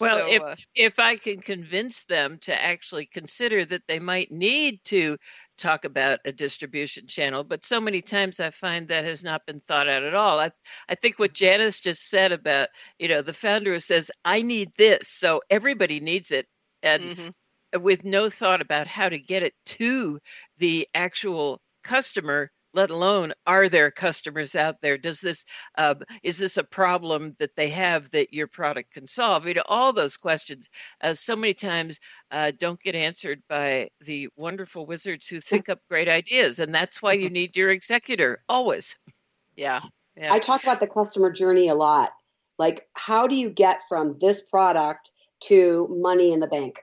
Well, 0.00 0.18
so, 0.18 0.32
if, 0.32 0.42
uh, 0.42 0.56
if 0.74 0.98
I 0.98 1.16
can 1.16 1.40
convince 1.40 2.04
them 2.04 2.38
to 2.42 2.64
actually 2.64 3.06
consider 3.06 3.64
that 3.66 3.86
they 3.86 4.00
might 4.00 4.32
need 4.32 4.82
to 4.86 5.16
talk 5.56 5.84
about 5.84 6.20
a 6.24 6.32
distribution 6.32 7.06
channel, 7.06 7.44
but 7.44 7.64
so 7.64 7.80
many 7.80 8.02
times 8.02 8.40
I 8.40 8.50
find 8.50 8.88
that 8.88 9.04
has 9.04 9.22
not 9.22 9.46
been 9.46 9.60
thought 9.60 9.88
out 9.88 10.02
at 10.02 10.14
all. 10.14 10.40
I 10.40 10.50
I 10.88 10.94
think 10.94 11.18
what 11.18 11.32
Janice 11.32 11.80
just 11.80 12.08
said 12.08 12.32
about, 12.32 12.68
you 12.98 13.08
know, 13.08 13.22
the 13.22 13.32
founder 13.32 13.78
says, 13.80 14.10
I 14.24 14.42
need 14.42 14.72
this, 14.76 15.08
so 15.08 15.42
everybody 15.50 16.00
needs 16.00 16.30
it. 16.30 16.46
And 16.82 17.02
mm-hmm. 17.02 17.82
with 17.82 18.04
no 18.04 18.28
thought 18.28 18.60
about 18.60 18.86
how 18.86 19.08
to 19.08 19.18
get 19.18 19.42
it 19.42 19.54
to 19.66 20.18
the 20.58 20.88
actual 20.94 21.60
customer 21.82 22.50
let 22.74 22.90
alone 22.90 23.32
are 23.46 23.68
there 23.68 23.90
customers 23.90 24.54
out 24.54 24.80
there? 24.80 24.98
Does 24.98 25.20
this 25.20 25.44
uh, 25.78 25.94
is 26.22 26.38
this 26.38 26.56
a 26.56 26.64
problem 26.64 27.34
that 27.38 27.56
they 27.56 27.68
have 27.70 28.10
that 28.10 28.32
your 28.32 28.46
product 28.46 28.92
can 28.92 29.06
solve? 29.06 29.46
You 29.46 29.54
know 29.54 29.62
all 29.66 29.92
those 29.92 30.16
questions 30.16 30.68
uh, 31.00 31.14
so 31.14 31.36
many 31.36 31.54
times 31.54 31.98
uh, 32.30 32.52
don't 32.58 32.80
get 32.80 32.94
answered 32.94 33.42
by 33.48 33.90
the 34.00 34.28
wonderful 34.36 34.86
wizards 34.86 35.28
who 35.28 35.40
think 35.40 35.68
up 35.68 35.80
great 35.88 36.08
ideas 36.08 36.60
and 36.60 36.74
that's 36.74 37.02
why 37.02 37.12
you 37.12 37.26
mm-hmm. 37.26 37.34
need 37.34 37.56
your 37.56 37.70
executor 37.70 38.42
always. 38.48 38.96
Yeah, 39.54 39.82
yeah. 40.16 40.32
i 40.32 40.38
talk 40.38 40.62
about 40.62 40.80
the 40.80 40.86
customer 40.86 41.30
journey 41.30 41.68
a 41.68 41.74
lot. 41.74 42.12
Like 42.58 42.88
how 42.94 43.26
do 43.26 43.34
you 43.34 43.50
get 43.50 43.80
from 43.86 44.16
this 44.18 44.40
product 44.40 45.12
to 45.40 45.88
money 45.90 46.32
in 46.32 46.40
the 46.40 46.46
bank 46.46 46.78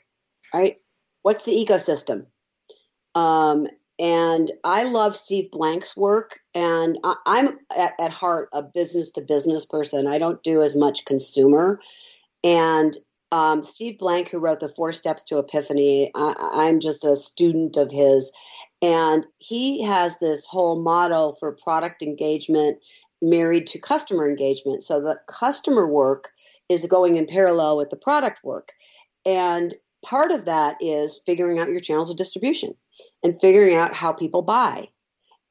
right? 0.53 0.77
What's 1.21 1.45
the 1.45 1.51
ecosystem? 1.51 2.25
Um, 3.15 3.67
and 3.99 4.51
I 4.63 4.85
love 4.85 5.15
Steve 5.15 5.51
Blank's 5.51 5.95
work. 5.97 6.39
And 6.55 6.97
I, 7.03 7.15
am 7.25 7.59
at, 7.77 7.93
at 7.99 8.11
heart 8.11 8.47
a 8.53 8.63
business 8.63 9.11
to 9.11 9.21
business 9.21 9.65
person. 9.65 10.07
I 10.07 10.17
don't 10.17 10.41
do 10.41 10.61
as 10.61 10.75
much 10.75 11.05
consumer. 11.05 11.79
And 12.43 12.97
um, 13.31 13.61
Steve 13.61 13.99
Blank, 13.99 14.29
who 14.29 14.39
wrote 14.39 14.61
the 14.61 14.69
Four 14.69 14.93
Steps 14.93 15.21
to 15.23 15.37
Epiphany, 15.37 16.11
I, 16.15 16.33
I'm 16.53 16.79
just 16.79 17.03
a 17.03 17.17
student 17.17 17.75
of 17.75 17.91
his. 17.91 18.31
And 18.81 19.25
he 19.39 19.83
has 19.83 20.17
this 20.19 20.45
whole 20.45 20.81
model 20.81 21.35
for 21.37 21.51
product 21.51 22.01
engagement 22.01 22.77
married 23.21 23.67
to 23.67 23.79
customer 23.79 24.27
engagement. 24.27 24.81
So 24.81 25.01
the 25.01 25.19
customer 25.27 25.85
work 25.85 26.29
is 26.69 26.85
going 26.85 27.17
in 27.17 27.25
parallel 27.25 27.75
with 27.75 27.89
the 27.89 27.97
product 27.97 28.45
work. 28.45 28.71
And 29.25 29.75
part 30.03 30.31
of 30.31 30.45
that 30.45 30.77
is 30.81 31.19
figuring 31.25 31.59
out 31.59 31.69
your 31.69 31.79
channels 31.79 32.09
of 32.09 32.17
distribution 32.17 32.73
and 33.23 33.39
figuring 33.39 33.75
out 33.75 33.93
how 33.93 34.13
people 34.13 34.41
buy 34.41 34.87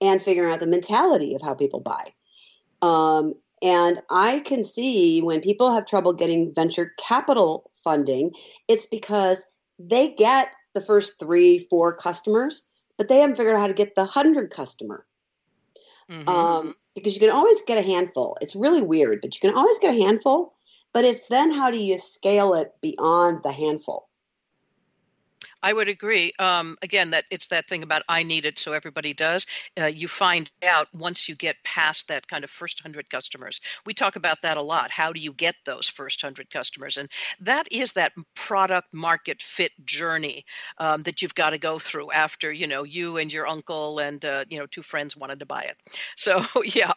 and 0.01 0.23
figuring 0.23 0.53
out 0.53 0.61
the 0.61 0.67
mentality 0.67 1.35
of 1.35 1.43
how 1.43 1.55
people 1.55 1.81
buy. 1.81 2.13
Um, 2.83 3.35
and 3.63 4.01
I 4.11 4.41
can 4.41 4.63
see 4.63 5.21
when 5.21 5.41
people 5.41 5.73
have 5.73 5.85
trouble 5.85 6.13
getting 6.13 6.55
venture 6.55 6.95
capital 6.99 7.71
funding, 7.83 8.33
it's 8.69 8.87
because 8.87 9.45
they 9.79 10.13
get 10.13 10.53
the 10.75 10.81
first 10.81 11.19
three, 11.19 11.59
four 11.59 11.95
customers, 11.95 12.65
but 12.97 13.09
they 13.09 13.19
haven't 13.19 13.37
figured 13.37 13.57
out 13.57 13.61
how 13.61 13.67
to 13.67 13.75
get 13.75 13.95
the 13.95 14.05
hundred 14.05 14.51
customer. 14.51 15.05
Mm-hmm. 16.11 16.29
Um, 16.29 16.75
because 16.95 17.15
you 17.15 17.21
can 17.21 17.31
always 17.31 17.63
get 17.63 17.79
a 17.79 17.87
handful. 17.87 18.37
It's 18.41 18.57
really 18.57 18.83
weird, 18.83 19.21
but 19.21 19.35
you 19.35 19.41
can 19.41 19.57
always 19.57 19.79
get 19.79 19.95
a 19.95 20.03
handful. 20.03 20.55
But 20.93 21.05
it's 21.05 21.29
then 21.29 21.53
how 21.53 21.71
do 21.71 21.79
you 21.79 21.99
scale 21.99 22.55
it 22.55 22.75
beyond 22.81 23.43
the 23.43 23.53
handful? 23.53 24.08
I 25.63 25.73
would 25.73 25.89
agree. 25.89 26.33
Um, 26.39 26.77
again, 26.83 27.11
that 27.11 27.25
it's 27.31 27.49
that 27.49 27.69
thing 27.69 27.83
about 27.83 28.03
I 28.09 28.23
need 28.23 28.45
it, 28.45 28.59
so 28.59 28.73
everybody 28.73 29.13
does. 29.13 29.47
Uh, 29.81 29.87
you 29.87 30.07
find 30.07 30.51
out 30.67 30.87
once 30.95 31.29
you 31.29 31.35
get 31.35 31.57
past 31.65 32.09
that 32.09 32.29
kind 32.29 32.45
of 32.45 32.51
first 32.51 32.81
hundred 32.81 33.11
customers. 33.11 33.61
We 33.85 33.93
talk 33.95 34.17
about 34.17 34.43
that 34.43 34.57
a 34.57 34.63
lot. 34.63 34.91
How 34.91 35.13
do 35.13 35.21
you 35.21 35.33
get 35.33 35.57
those 35.65 35.89
first 35.89 36.23
hundred 36.23 36.51
customers? 36.51 36.97
And 36.97 37.11
that 37.41 37.67
is 37.73 37.93
that 37.95 38.13
product 38.35 38.89
market 38.93 39.43
fit 39.43 39.73
journey 39.85 40.45
um, 40.79 41.03
that 41.05 41.23
you've 41.23 41.35
got 41.35 41.51
to 41.51 41.59
go 41.59 41.79
through 41.79 42.13
after 42.13 42.53
you 42.53 42.67
know 42.69 42.85
you 42.85 43.17
and 43.17 43.33
your 43.33 43.47
uncle 43.47 43.99
and 43.99 44.25
uh, 44.25 44.45
you 44.49 44.59
know 44.59 44.67
two 44.67 44.83
friends 44.83 45.17
wanted 45.17 45.41
to 45.41 45.47
buy 45.47 45.63
it. 45.63 45.77
So 46.17 46.45
yeah, 46.65 46.93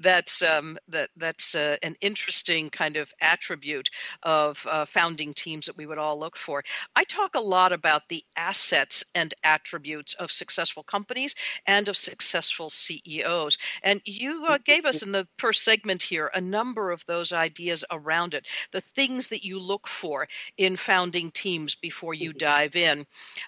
that's 0.00 0.42
um, 0.42 0.78
that 0.88 1.10
that's 1.16 1.54
uh, 1.54 1.76
an 1.82 1.94
interesting 2.00 2.70
kind 2.70 2.96
of 2.96 3.12
attribute 3.20 3.88
of 4.22 4.66
uh, 4.70 4.84
founding 4.84 5.34
teams 5.34 5.66
that 5.66 5.76
we 5.76 5.86
would 5.86 5.98
all 5.98 6.18
look 6.18 6.36
for. 6.36 6.62
I 6.96 7.04
talk 7.04 7.34
a 7.34 7.40
lot 7.40 7.72
about 7.72 8.01
about 8.02 8.08
the 8.08 8.24
assets 8.36 9.04
and 9.14 9.34
attributes 9.44 10.14
of 10.14 10.30
successful 10.30 10.82
companies 10.82 11.34
and 11.66 11.88
of 11.88 11.96
successful 11.96 12.70
CEOs. 12.70 13.58
And 13.82 14.00
you 14.04 14.46
uh, 14.46 14.58
gave 14.64 14.84
us 14.84 15.02
in 15.02 15.12
the 15.12 15.26
first 15.38 15.64
segment 15.64 16.02
here 16.02 16.30
a 16.34 16.40
number 16.40 16.90
of 16.90 17.04
those 17.06 17.32
ideas 17.32 17.84
around 17.90 18.34
it, 18.34 18.46
the 18.72 18.80
things 18.80 19.28
that 19.28 19.44
you 19.44 19.58
look 19.60 19.86
for 19.86 20.28
in 20.56 20.76
founding 20.76 21.30
teams 21.30 21.74
before 21.74 22.14
you 22.14 22.32
dive 22.32 22.76
in. 22.76 23.06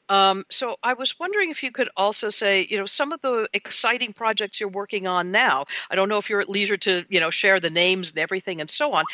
Um, 0.08 0.44
so 0.50 0.76
I 0.82 0.94
was 0.94 1.18
wondering 1.18 1.50
if 1.50 1.62
you 1.62 1.72
could 1.72 1.88
also 1.96 2.30
say, 2.30 2.66
you 2.70 2.78
know, 2.78 2.86
some 2.86 3.12
of 3.12 3.20
the 3.22 3.48
exciting 3.52 4.12
projects 4.12 4.60
you're 4.60 4.68
working 4.68 5.06
on 5.06 5.30
now. 5.30 5.64
I 5.90 5.96
don't 5.96 6.08
know 6.08 6.18
if 6.18 6.30
you're 6.30 6.40
at 6.40 6.48
leisure 6.48 6.76
to, 6.78 7.04
you 7.08 7.20
know, 7.20 7.30
share 7.30 7.60
the 7.60 7.70
names 7.70 8.10
and 8.10 8.18
everything 8.18 8.60
and 8.60 8.70
so 8.70 8.92
on, 8.92 9.04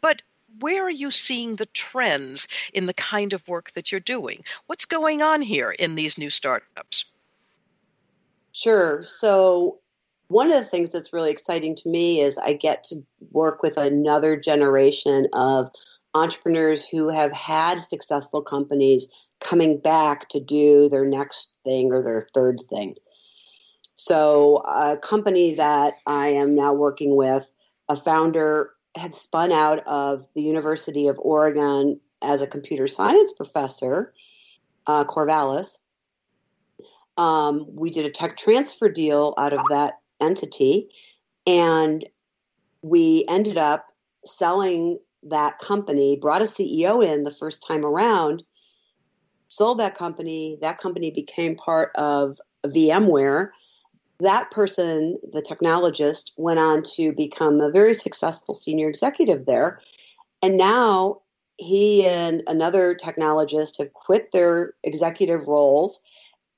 but 0.00 0.22
where 0.58 0.84
are 0.84 0.90
you 0.90 1.10
seeing 1.10 1.56
the 1.56 1.66
trends 1.66 2.48
in 2.72 2.86
the 2.86 2.94
kind 2.94 3.32
of 3.32 3.46
work 3.48 3.70
that 3.72 3.90
you're 3.90 4.00
doing? 4.00 4.44
What's 4.66 4.84
going 4.84 5.22
on 5.22 5.42
here 5.42 5.70
in 5.70 5.94
these 5.94 6.18
new 6.18 6.30
startups? 6.30 7.04
Sure. 8.52 9.02
So, 9.04 9.78
one 10.28 10.46
of 10.46 10.52
the 10.52 10.64
things 10.64 10.92
that's 10.92 11.12
really 11.12 11.30
exciting 11.30 11.74
to 11.76 11.88
me 11.88 12.20
is 12.20 12.38
I 12.38 12.52
get 12.52 12.84
to 12.84 13.02
work 13.32 13.62
with 13.62 13.76
another 13.76 14.38
generation 14.38 15.26
of 15.32 15.70
entrepreneurs 16.14 16.86
who 16.86 17.08
have 17.08 17.32
had 17.32 17.82
successful 17.82 18.42
companies 18.42 19.12
coming 19.40 19.78
back 19.78 20.28
to 20.28 20.40
do 20.40 20.88
their 20.88 21.04
next 21.04 21.56
thing 21.64 21.92
or 21.92 22.02
their 22.02 22.26
third 22.34 22.60
thing. 22.68 22.94
So, 23.94 24.58
a 24.58 24.96
company 24.96 25.54
that 25.54 25.94
I 26.06 26.30
am 26.30 26.54
now 26.54 26.72
working 26.72 27.16
with, 27.16 27.50
a 27.88 27.96
founder 27.96 28.70
had 28.96 29.14
spun 29.14 29.52
out 29.52 29.86
of 29.86 30.26
the 30.34 30.42
University 30.42 31.08
of 31.08 31.18
Oregon 31.18 32.00
as 32.22 32.42
a 32.42 32.46
computer 32.46 32.86
science 32.86 33.32
professor, 33.32 34.12
uh, 34.86 35.04
Corvallis. 35.04 35.78
Um, 37.16 37.66
we 37.68 37.90
did 37.90 38.06
a 38.06 38.10
tech 38.10 38.36
transfer 38.36 38.88
deal 38.88 39.34
out 39.38 39.52
of 39.52 39.60
that 39.68 40.00
entity, 40.20 40.88
and 41.46 42.04
we 42.82 43.24
ended 43.28 43.58
up 43.58 43.86
selling 44.24 44.98
that 45.24 45.58
company, 45.58 46.16
brought 46.16 46.42
a 46.42 46.46
CEO 46.46 47.04
in 47.04 47.24
the 47.24 47.30
first 47.30 47.66
time 47.66 47.84
around, 47.84 48.42
sold 49.48 49.78
that 49.80 49.94
company. 49.94 50.58
That 50.62 50.78
company 50.78 51.10
became 51.10 51.56
part 51.56 51.92
of 51.94 52.38
VMware 52.64 53.50
that 54.20 54.50
person, 54.50 55.18
the 55.32 55.42
technologist, 55.42 56.32
went 56.36 56.58
on 56.58 56.82
to 56.94 57.12
become 57.12 57.60
a 57.60 57.70
very 57.70 57.94
successful 57.94 58.54
senior 58.54 58.88
executive 58.88 59.46
there. 59.46 59.80
And 60.42 60.56
now 60.56 61.20
he 61.56 62.06
and 62.06 62.42
another 62.46 62.94
technologist 62.94 63.78
have 63.78 63.92
quit 63.92 64.32
their 64.32 64.74
executive 64.82 65.46
roles 65.46 66.00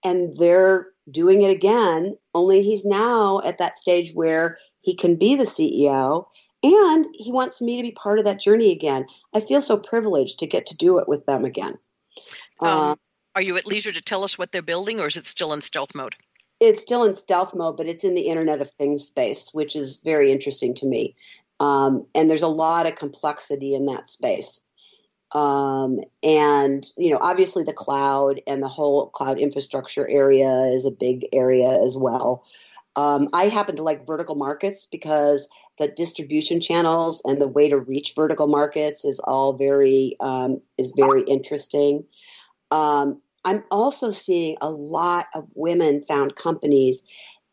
and 0.04 0.34
they're 0.38 0.88
doing 1.10 1.42
it 1.42 1.50
again, 1.50 2.16
only 2.34 2.62
he's 2.62 2.84
now 2.84 3.40
at 3.44 3.58
that 3.58 3.78
stage 3.78 4.12
where 4.14 4.56
he 4.82 4.94
can 4.94 5.16
be 5.16 5.34
the 5.34 5.44
CEO 5.44 6.26
and 6.62 7.06
he 7.14 7.32
wants 7.32 7.60
me 7.60 7.76
to 7.76 7.82
be 7.82 7.90
part 7.90 8.18
of 8.18 8.24
that 8.24 8.40
journey 8.40 8.70
again. 8.70 9.06
I 9.34 9.40
feel 9.40 9.60
so 9.60 9.76
privileged 9.76 10.38
to 10.38 10.46
get 10.46 10.66
to 10.66 10.76
do 10.76 10.98
it 10.98 11.08
with 11.08 11.26
them 11.26 11.44
again. 11.44 11.76
Um, 12.60 12.68
uh, 12.68 12.94
are 13.34 13.42
you 13.42 13.56
at 13.56 13.66
leisure 13.66 13.92
to 13.92 14.00
tell 14.00 14.22
us 14.22 14.38
what 14.38 14.52
they're 14.52 14.62
building 14.62 15.00
or 15.00 15.08
is 15.08 15.16
it 15.16 15.26
still 15.26 15.52
in 15.52 15.60
stealth 15.60 15.94
mode? 15.94 16.14
It's 16.62 16.80
still 16.80 17.02
in 17.02 17.16
stealth 17.16 17.54
mode, 17.56 17.76
but 17.76 17.88
it's 17.88 18.04
in 18.04 18.14
the 18.14 18.28
Internet 18.28 18.60
of 18.60 18.70
Things 18.70 19.04
space, 19.04 19.52
which 19.52 19.74
is 19.74 20.00
very 20.04 20.30
interesting 20.30 20.74
to 20.74 20.86
me. 20.86 21.16
Um, 21.58 22.06
and 22.14 22.30
there's 22.30 22.42
a 22.42 22.48
lot 22.48 22.86
of 22.86 22.94
complexity 22.94 23.74
in 23.74 23.86
that 23.86 24.08
space. 24.08 24.62
Um, 25.32 25.98
and 26.22 26.86
you 26.96 27.10
know, 27.10 27.18
obviously, 27.20 27.64
the 27.64 27.72
cloud 27.72 28.40
and 28.46 28.62
the 28.62 28.68
whole 28.68 29.08
cloud 29.08 29.40
infrastructure 29.40 30.08
area 30.08 30.50
is 30.66 30.86
a 30.86 30.92
big 30.92 31.26
area 31.32 31.82
as 31.82 31.96
well. 31.96 32.44
Um, 32.94 33.28
I 33.32 33.48
happen 33.48 33.74
to 33.76 33.82
like 33.82 34.06
vertical 34.06 34.36
markets 34.36 34.86
because 34.86 35.48
the 35.78 35.88
distribution 35.88 36.60
channels 36.60 37.22
and 37.24 37.40
the 37.40 37.48
way 37.48 37.68
to 37.70 37.78
reach 37.78 38.12
vertical 38.14 38.46
markets 38.46 39.04
is 39.04 39.18
all 39.20 39.54
very 39.54 40.16
um, 40.20 40.60
is 40.78 40.92
very 40.94 41.22
interesting. 41.22 42.04
Um, 42.70 43.20
I'm 43.44 43.64
also 43.70 44.10
seeing 44.10 44.56
a 44.60 44.70
lot 44.70 45.26
of 45.34 45.48
women 45.54 46.02
found 46.02 46.36
companies, 46.36 47.02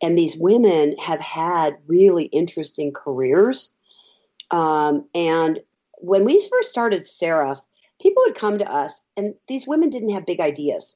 and 0.01 0.17
these 0.17 0.37
women 0.37 0.95
have 0.97 1.19
had 1.19 1.77
really 1.87 2.25
interesting 2.25 2.93
careers. 2.93 3.73
Um, 4.51 5.05
and 5.13 5.59
when 5.97 6.25
we 6.25 6.39
first 6.49 6.69
started 6.69 7.05
Seraph, 7.05 7.61
people 8.01 8.23
would 8.25 8.35
come 8.35 8.57
to 8.57 8.71
us, 8.71 9.03
and 9.17 9.33
these 9.47 9.67
women 9.67 9.89
didn't 9.89 10.11
have 10.13 10.25
big 10.25 10.39
ideas. 10.39 10.95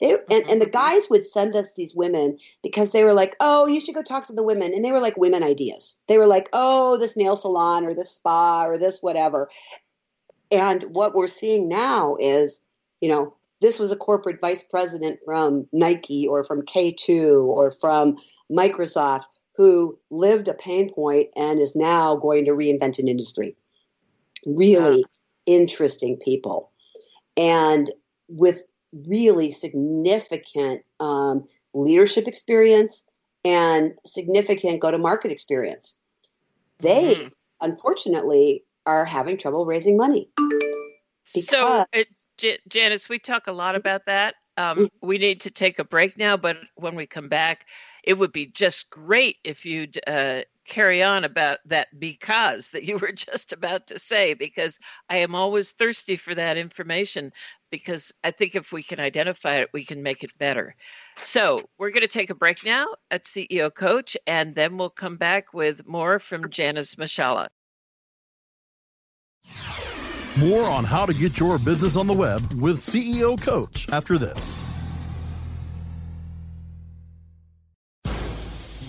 They, 0.00 0.16
and, 0.30 0.50
and 0.50 0.60
the 0.60 0.66
guys 0.66 1.08
would 1.08 1.24
send 1.24 1.54
us 1.54 1.74
these 1.74 1.94
women 1.94 2.38
because 2.62 2.90
they 2.90 3.04
were 3.04 3.12
like, 3.12 3.36
oh, 3.40 3.66
you 3.66 3.80
should 3.80 3.94
go 3.94 4.02
talk 4.02 4.24
to 4.24 4.32
the 4.32 4.42
women. 4.42 4.74
And 4.74 4.84
they 4.84 4.90
were 4.90 5.00
like 5.00 5.16
women 5.16 5.44
ideas. 5.44 5.96
They 6.08 6.18
were 6.18 6.26
like, 6.26 6.48
oh, 6.52 6.98
this 6.98 7.16
nail 7.16 7.36
salon 7.36 7.86
or 7.86 7.94
this 7.94 8.10
spa 8.10 8.66
or 8.66 8.76
this 8.76 9.02
whatever. 9.02 9.48
And 10.50 10.82
what 10.84 11.14
we're 11.14 11.28
seeing 11.28 11.68
now 11.68 12.16
is, 12.18 12.60
you 13.00 13.08
know, 13.08 13.34
this 13.64 13.78
was 13.78 13.90
a 13.90 13.96
corporate 13.96 14.42
vice 14.42 14.62
president 14.62 15.18
from 15.24 15.66
Nike 15.72 16.28
or 16.28 16.44
from 16.44 16.60
K2 16.60 17.42
or 17.44 17.72
from 17.72 18.18
Microsoft 18.52 19.22
who 19.56 19.98
lived 20.10 20.48
a 20.48 20.54
pain 20.54 20.92
point 20.92 21.28
and 21.34 21.58
is 21.58 21.74
now 21.74 22.14
going 22.16 22.44
to 22.44 22.50
reinvent 22.50 22.98
an 22.98 23.08
industry. 23.08 23.56
Really 24.44 24.98
yeah. 24.98 25.54
interesting 25.54 26.18
people. 26.18 26.72
And 27.38 27.90
with 28.28 28.60
really 29.08 29.50
significant 29.50 30.82
um, 31.00 31.44
leadership 31.72 32.28
experience 32.28 33.06
and 33.46 33.94
significant 34.04 34.80
go 34.80 34.90
to 34.90 34.98
market 34.98 35.32
experience. 35.32 35.96
They, 36.80 37.14
mm-hmm. 37.14 37.28
unfortunately, 37.62 38.64
are 38.84 39.06
having 39.06 39.38
trouble 39.38 39.64
raising 39.64 39.96
money. 39.96 40.28
Because 41.32 41.46
so, 41.46 41.84
Janice, 42.68 43.08
we 43.08 43.18
talk 43.18 43.46
a 43.46 43.52
lot 43.52 43.74
about 43.74 44.06
that. 44.06 44.34
Um, 44.56 44.78
mm-hmm. 44.78 45.06
we 45.06 45.18
need 45.18 45.40
to 45.42 45.50
take 45.50 45.78
a 45.78 45.84
break 45.84 46.16
now, 46.16 46.36
but 46.36 46.56
when 46.76 46.94
we 46.94 47.06
come 47.06 47.28
back, 47.28 47.66
it 48.04 48.14
would 48.14 48.32
be 48.32 48.46
just 48.46 48.90
great 48.90 49.38
if 49.42 49.66
you'd 49.66 49.98
uh, 50.06 50.42
carry 50.64 51.02
on 51.02 51.24
about 51.24 51.58
that 51.66 51.88
because 51.98 52.70
that 52.70 52.84
you 52.84 52.98
were 52.98 53.12
just 53.12 53.52
about 53.52 53.88
to 53.88 53.98
say, 53.98 54.34
because 54.34 54.78
I 55.08 55.18
am 55.18 55.34
always 55.34 55.72
thirsty 55.72 56.16
for 56.16 56.34
that 56.34 56.56
information 56.56 57.32
because 57.70 58.12
I 58.22 58.30
think 58.30 58.54
if 58.54 58.72
we 58.72 58.82
can 58.82 59.00
identify 59.00 59.56
it, 59.56 59.70
we 59.72 59.84
can 59.84 60.02
make 60.02 60.22
it 60.22 60.36
better. 60.38 60.76
So 61.16 61.62
we're 61.78 61.90
going 61.90 62.02
to 62.02 62.08
take 62.08 62.30
a 62.30 62.34
break 62.34 62.64
now 62.64 62.86
at 63.10 63.24
CEO 63.24 63.74
Coach, 63.74 64.16
and 64.26 64.54
then 64.54 64.76
we'll 64.76 64.90
come 64.90 65.16
back 65.16 65.52
with 65.52 65.86
more 65.86 66.20
from 66.20 66.50
Janice 66.50 66.94
Machala. 66.94 67.48
More 70.36 70.68
on 70.68 70.84
how 70.84 71.06
to 71.06 71.14
get 71.14 71.38
your 71.38 71.58
business 71.60 71.94
on 71.94 72.08
the 72.08 72.12
web 72.12 72.52
with 72.54 72.78
CEO 72.78 73.40
Coach 73.40 73.88
after 73.90 74.18
this. 74.18 74.68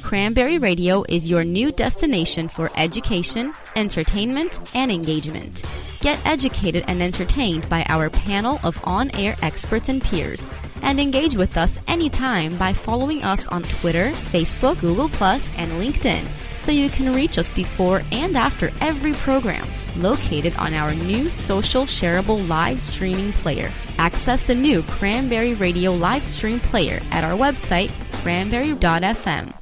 Cranberry 0.01 0.57
Radio 0.57 1.03
is 1.07 1.29
your 1.29 1.43
new 1.43 1.71
destination 1.71 2.47
for 2.47 2.71
education, 2.75 3.53
entertainment, 3.75 4.59
and 4.75 4.91
engagement. 4.91 5.61
Get 5.99 6.23
educated 6.25 6.83
and 6.87 7.01
entertained 7.01 7.69
by 7.69 7.85
our 7.89 8.09
panel 8.09 8.59
of 8.63 8.79
on 8.83 9.11
air 9.15 9.35
experts 9.43 9.89
and 9.89 10.01
peers, 10.01 10.47
and 10.81 10.99
engage 10.99 11.35
with 11.35 11.57
us 11.57 11.77
anytime 11.87 12.57
by 12.57 12.73
following 12.73 13.23
us 13.23 13.47
on 13.49 13.61
Twitter, 13.63 14.09
Facebook, 14.31 14.79
Google, 14.79 15.05
and 15.05 15.71
LinkedIn 15.73 16.25
so 16.65 16.71
you 16.71 16.89
can 16.89 17.13
reach 17.13 17.37
us 17.37 17.51
before 17.51 18.01
and 18.11 18.35
after 18.35 18.71
every 18.81 19.13
program 19.13 19.67
located 19.97 20.55
on 20.55 20.73
our 20.73 20.95
new 20.95 21.29
social 21.29 21.83
shareable 21.83 22.47
live 22.49 22.79
streaming 22.79 23.31
player. 23.33 23.71
Access 23.99 24.41
the 24.41 24.55
new 24.55 24.81
Cranberry 24.83 25.53
Radio 25.53 25.93
live 25.93 26.25
stream 26.25 26.59
player 26.59 26.99
at 27.11 27.23
our 27.23 27.37
website, 27.37 27.91
cranberry.fm. 28.23 29.53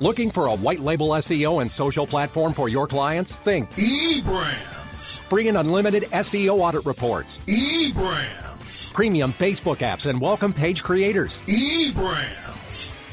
Looking 0.00 0.30
for 0.30 0.48
a 0.48 0.54
white 0.56 0.80
label 0.80 1.10
SEO 1.10 1.62
and 1.62 1.70
social 1.70 2.06
platform 2.06 2.52
for 2.52 2.68
your 2.68 2.88
clients? 2.88 3.36
Think 3.36 3.70
eBrands. 3.70 5.18
Free 5.20 5.48
and 5.48 5.56
unlimited 5.56 6.02
SEO 6.04 6.58
audit 6.58 6.84
reports. 6.84 7.38
eBrands. 7.46 8.92
Premium 8.92 9.32
Facebook 9.32 9.78
apps 9.78 10.06
and 10.06 10.20
welcome 10.20 10.52
page 10.52 10.82
creators. 10.82 11.40
eBrands. 11.46 12.45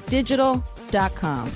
digital.com 0.08 0.78
com. 0.90 1.50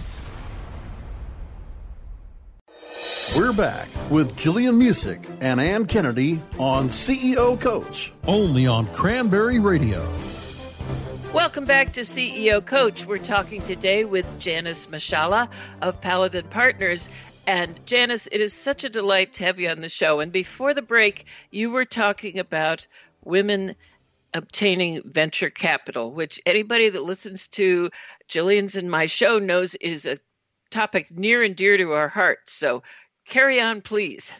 We're 3.36 3.52
back 3.52 3.88
with 4.10 4.36
Jillian 4.36 4.74
Muessig 4.74 5.28
and 5.40 5.60
Ann 5.60 5.86
Kennedy 5.86 6.40
on 6.58 6.90
CEO 6.90 7.58
Coach, 7.58 8.12
only 8.26 8.66
on 8.66 8.86
Cranberry 8.88 9.58
Radio. 9.58 10.06
Welcome 11.32 11.64
back 11.64 11.94
to 11.94 12.02
CEO 12.02 12.62
Coach. 12.62 13.06
We're 13.06 13.16
talking 13.16 13.62
today 13.62 14.04
with 14.04 14.26
Janice 14.38 14.88
Machala 14.88 15.48
of 15.80 15.98
Paladin 16.02 16.46
Partners. 16.48 17.08
And 17.46 17.80
Janice, 17.86 18.28
it 18.30 18.42
is 18.42 18.52
such 18.52 18.84
a 18.84 18.90
delight 18.90 19.32
to 19.34 19.44
have 19.44 19.58
you 19.58 19.70
on 19.70 19.80
the 19.80 19.88
show. 19.88 20.20
And 20.20 20.30
before 20.30 20.74
the 20.74 20.82
break, 20.82 21.24
you 21.50 21.70
were 21.70 21.86
talking 21.86 22.38
about 22.38 22.86
women 23.24 23.74
obtaining 24.34 25.00
venture 25.06 25.48
capital, 25.48 26.12
which 26.12 26.38
anybody 26.44 26.90
that 26.90 27.02
listens 27.02 27.48
to 27.48 27.88
Jillian's 28.28 28.76
and 28.76 28.90
my 28.90 29.06
show 29.06 29.38
knows 29.38 29.74
is 29.76 30.04
a 30.04 30.18
topic 30.68 31.10
near 31.10 31.42
and 31.42 31.56
dear 31.56 31.78
to 31.78 31.92
our 31.92 32.08
hearts. 32.08 32.52
So 32.52 32.82
carry 33.26 33.58
on, 33.58 33.80
please. 33.80 34.34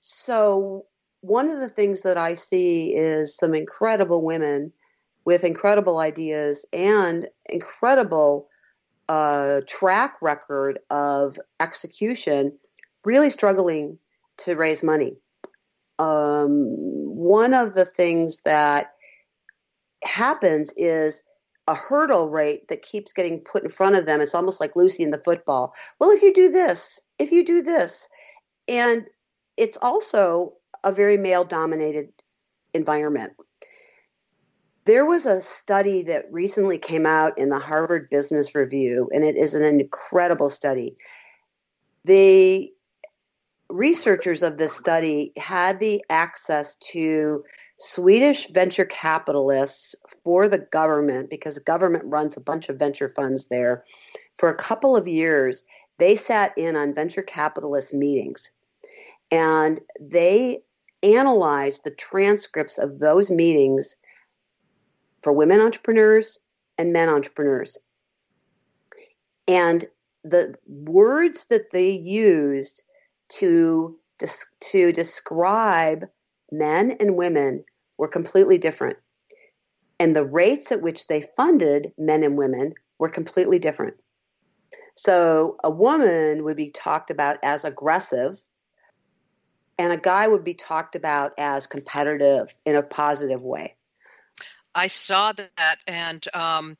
So, 0.00 0.86
one 1.20 1.48
of 1.48 1.60
the 1.60 1.68
things 1.68 2.02
that 2.02 2.16
I 2.16 2.34
see 2.34 2.96
is 2.96 3.36
some 3.36 3.54
incredible 3.54 4.24
women 4.24 4.72
with 5.28 5.44
incredible 5.44 5.98
ideas 5.98 6.64
and 6.72 7.28
incredible 7.50 8.48
uh, 9.10 9.60
track 9.68 10.14
record 10.22 10.78
of 10.88 11.38
execution, 11.60 12.50
really 13.04 13.28
struggling 13.28 13.98
to 14.38 14.56
raise 14.56 14.82
money. 14.82 15.18
Um, 15.98 16.70
one 17.14 17.52
of 17.52 17.74
the 17.74 17.84
things 17.84 18.40
that 18.46 18.94
happens 20.02 20.72
is 20.78 21.22
a 21.66 21.74
hurdle 21.74 22.30
rate 22.30 22.66
that 22.68 22.80
keeps 22.80 23.12
getting 23.12 23.40
put 23.40 23.62
in 23.62 23.68
front 23.68 23.96
of 23.96 24.06
them. 24.06 24.22
It's 24.22 24.34
almost 24.34 24.62
like 24.62 24.76
Lucy 24.76 25.02
in 25.02 25.10
the 25.10 25.22
football. 25.22 25.74
Well, 26.00 26.10
if 26.10 26.22
you 26.22 26.32
do 26.32 26.50
this, 26.50 27.02
if 27.18 27.32
you 27.32 27.44
do 27.44 27.60
this. 27.60 28.08
And 28.66 29.04
it's 29.58 29.76
also 29.82 30.54
a 30.82 30.90
very 30.90 31.18
male 31.18 31.44
dominated 31.44 32.14
environment. 32.72 33.34
There 34.88 35.04
was 35.04 35.26
a 35.26 35.42
study 35.42 36.04
that 36.04 36.32
recently 36.32 36.78
came 36.78 37.04
out 37.04 37.36
in 37.36 37.50
the 37.50 37.58
Harvard 37.58 38.08
Business 38.08 38.54
Review, 38.54 39.10
and 39.12 39.22
it 39.22 39.36
is 39.36 39.52
an 39.52 39.62
incredible 39.62 40.48
study. 40.48 40.96
The 42.06 42.72
researchers 43.68 44.42
of 44.42 44.56
this 44.56 44.74
study 44.74 45.32
had 45.36 45.78
the 45.78 46.02
access 46.08 46.74
to 46.92 47.44
Swedish 47.78 48.48
venture 48.48 48.86
capitalists 48.86 49.94
for 50.24 50.48
the 50.48 50.66
government, 50.72 51.28
because 51.28 51.56
the 51.56 51.64
government 51.64 52.04
runs 52.06 52.38
a 52.38 52.40
bunch 52.40 52.70
of 52.70 52.78
venture 52.78 53.10
funds 53.10 53.48
there, 53.48 53.84
for 54.38 54.48
a 54.48 54.56
couple 54.56 54.96
of 54.96 55.06
years, 55.06 55.64
they 55.98 56.14
sat 56.14 56.56
in 56.56 56.76
on 56.76 56.94
venture 56.94 57.20
capitalist 57.20 57.92
meetings 57.92 58.52
and 59.30 59.80
they 60.00 60.62
analyzed 61.02 61.84
the 61.84 61.90
transcripts 61.90 62.78
of 62.78 63.00
those 63.00 63.30
meetings 63.30 63.94
for 65.22 65.32
women 65.32 65.60
entrepreneurs 65.60 66.40
and 66.78 66.92
men 66.92 67.08
entrepreneurs. 67.08 67.78
And 69.46 69.84
the 70.24 70.54
words 70.66 71.46
that 71.46 71.70
they 71.72 71.90
used 71.90 72.82
to, 73.30 73.96
to 74.60 74.92
describe 74.92 76.04
men 76.52 76.96
and 77.00 77.16
women 77.16 77.64
were 77.96 78.08
completely 78.08 78.58
different. 78.58 78.96
And 79.98 80.14
the 80.14 80.24
rates 80.24 80.70
at 80.70 80.82
which 80.82 81.08
they 81.08 81.22
funded 81.36 81.92
men 81.98 82.22
and 82.22 82.36
women 82.36 82.74
were 82.98 83.08
completely 83.08 83.58
different. 83.58 83.94
So 84.96 85.56
a 85.62 85.70
woman 85.70 86.44
would 86.44 86.56
be 86.56 86.70
talked 86.70 87.10
about 87.10 87.38
as 87.42 87.64
aggressive, 87.64 88.42
and 89.78 89.92
a 89.92 89.96
guy 89.96 90.26
would 90.26 90.44
be 90.44 90.54
talked 90.54 90.96
about 90.96 91.32
as 91.38 91.66
competitive 91.66 92.54
in 92.66 92.74
a 92.74 92.82
positive 92.82 93.42
way. 93.42 93.76
I 94.74 94.86
saw 94.86 95.32
that, 95.32 95.78
and 95.86 96.24
um, 96.34 96.76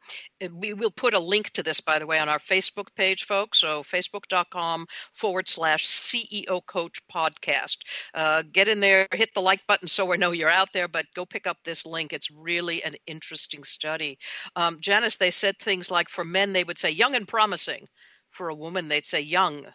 we 0.52 0.72
will 0.72 0.90
put 0.90 1.14
a 1.14 1.18
link 1.18 1.50
to 1.50 1.62
this, 1.62 1.80
by 1.80 1.98
the 1.98 2.06
way, 2.06 2.18
on 2.18 2.28
our 2.28 2.38
Facebook 2.38 2.94
page, 2.94 3.24
folks. 3.24 3.58
So 3.58 3.82
facebook.com 3.82 4.86
forward 5.14 5.48
slash 5.48 5.86
CEO 5.86 6.64
Coach 6.66 7.00
Podcast. 7.12 7.78
Uh, 8.14 8.42
get 8.52 8.68
in 8.68 8.80
there, 8.80 9.06
hit 9.14 9.30
the 9.34 9.40
like 9.40 9.66
button 9.66 9.88
so 9.88 10.04
we 10.04 10.16
know 10.16 10.32
you're 10.32 10.50
out 10.50 10.72
there, 10.72 10.88
but 10.88 11.06
go 11.14 11.24
pick 11.24 11.46
up 11.46 11.58
this 11.64 11.86
link. 11.86 12.12
It's 12.12 12.30
really 12.30 12.82
an 12.84 12.94
interesting 13.06 13.64
study. 13.64 14.18
Um, 14.56 14.78
Janice, 14.80 15.16
they 15.16 15.30
said 15.30 15.58
things 15.58 15.90
like 15.90 16.08
for 16.08 16.24
men, 16.24 16.52
they 16.52 16.64
would 16.64 16.78
say 16.78 16.90
young 16.90 17.14
and 17.14 17.26
promising. 17.26 17.88
For 18.30 18.50
a 18.50 18.54
woman, 18.54 18.88
they'd 18.88 19.06
say 19.06 19.20
young 19.22 19.66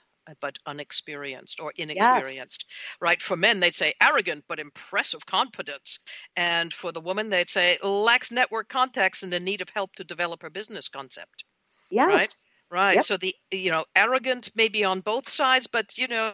but 0.41 0.57
unexperienced 0.65 1.59
or 1.59 1.73
inexperienced 1.75 2.65
yes. 2.67 2.97
right? 2.99 3.21
For 3.21 3.37
men 3.37 3.59
they'd 3.59 3.75
say 3.75 3.93
arrogant 4.01 4.45
but 4.47 4.59
impressive 4.59 5.25
competence 5.25 5.99
and 6.35 6.73
for 6.73 6.91
the 6.91 7.01
woman 7.01 7.29
they'd 7.29 7.49
say 7.49 7.77
lacks 7.83 8.31
network 8.31 8.69
contacts 8.69 9.23
and 9.23 9.33
in 9.33 9.43
need 9.43 9.61
of 9.61 9.69
help 9.69 9.95
to 9.95 10.03
develop 10.03 10.41
her 10.41 10.49
business 10.49 10.89
concept 10.89 11.43
yes. 11.89 12.07
Right 12.07 12.29
right. 12.71 12.95
Yep. 12.95 13.03
so 13.03 13.17
the 13.17 13.35
you 13.51 13.69
know 13.69 13.85
arrogant 13.95 14.49
maybe 14.55 14.83
on 14.83 15.01
both 15.01 15.29
sides 15.29 15.67
but 15.67 15.97
you 15.97 16.07
know 16.07 16.33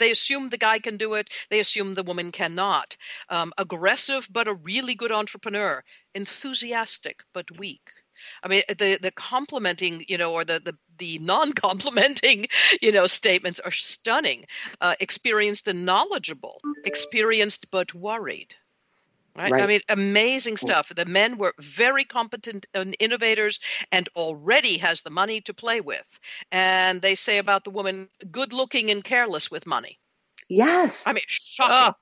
they 0.00 0.10
assume 0.10 0.48
the 0.48 0.56
guy 0.56 0.80
can 0.80 0.96
do 0.96 1.14
it. 1.14 1.28
They 1.50 1.60
assume 1.60 1.92
the 1.92 2.02
woman 2.02 2.32
cannot. 2.32 2.96
Um, 3.28 3.52
aggressive 3.58 4.26
but 4.32 4.48
a 4.48 4.54
really 4.54 4.94
good 4.96 5.12
entrepreneur. 5.12 5.84
Enthusiastic 6.14 7.22
but 7.32 7.56
weak 7.58 7.90
I 8.42 8.48
mean, 8.48 8.62
the 8.68 8.98
the 9.00 9.10
complimenting, 9.10 10.04
you 10.08 10.18
know, 10.18 10.32
or 10.32 10.44
the 10.44 10.60
the 10.60 10.76
the 10.98 11.18
non-complimenting, 11.22 12.46
you 12.80 12.92
know, 12.92 13.06
statements 13.06 13.60
are 13.60 13.70
stunning. 13.70 14.46
Uh, 14.80 14.94
experienced 15.00 15.68
and 15.68 15.84
knowledgeable, 15.84 16.60
experienced 16.84 17.70
but 17.70 17.94
worried. 17.94 18.54
Right? 19.36 19.52
right? 19.52 19.62
I 19.62 19.66
mean, 19.66 19.80
amazing 19.88 20.56
stuff. 20.56 20.92
The 20.94 21.06
men 21.06 21.38
were 21.38 21.54
very 21.58 22.04
competent 22.04 22.66
and 22.74 22.96
innovators 22.98 23.60
and 23.92 24.08
already 24.16 24.78
has 24.78 25.02
the 25.02 25.10
money 25.10 25.40
to 25.42 25.54
play 25.54 25.80
with. 25.80 26.18
And 26.50 27.00
they 27.00 27.14
say 27.14 27.38
about 27.38 27.64
the 27.64 27.70
woman, 27.70 28.08
good 28.30 28.52
looking 28.52 28.90
and 28.90 29.04
careless 29.04 29.50
with 29.50 29.66
money. 29.66 29.98
Yes. 30.48 31.06
I 31.06 31.12
mean, 31.12 31.22
shocking. 31.28 31.94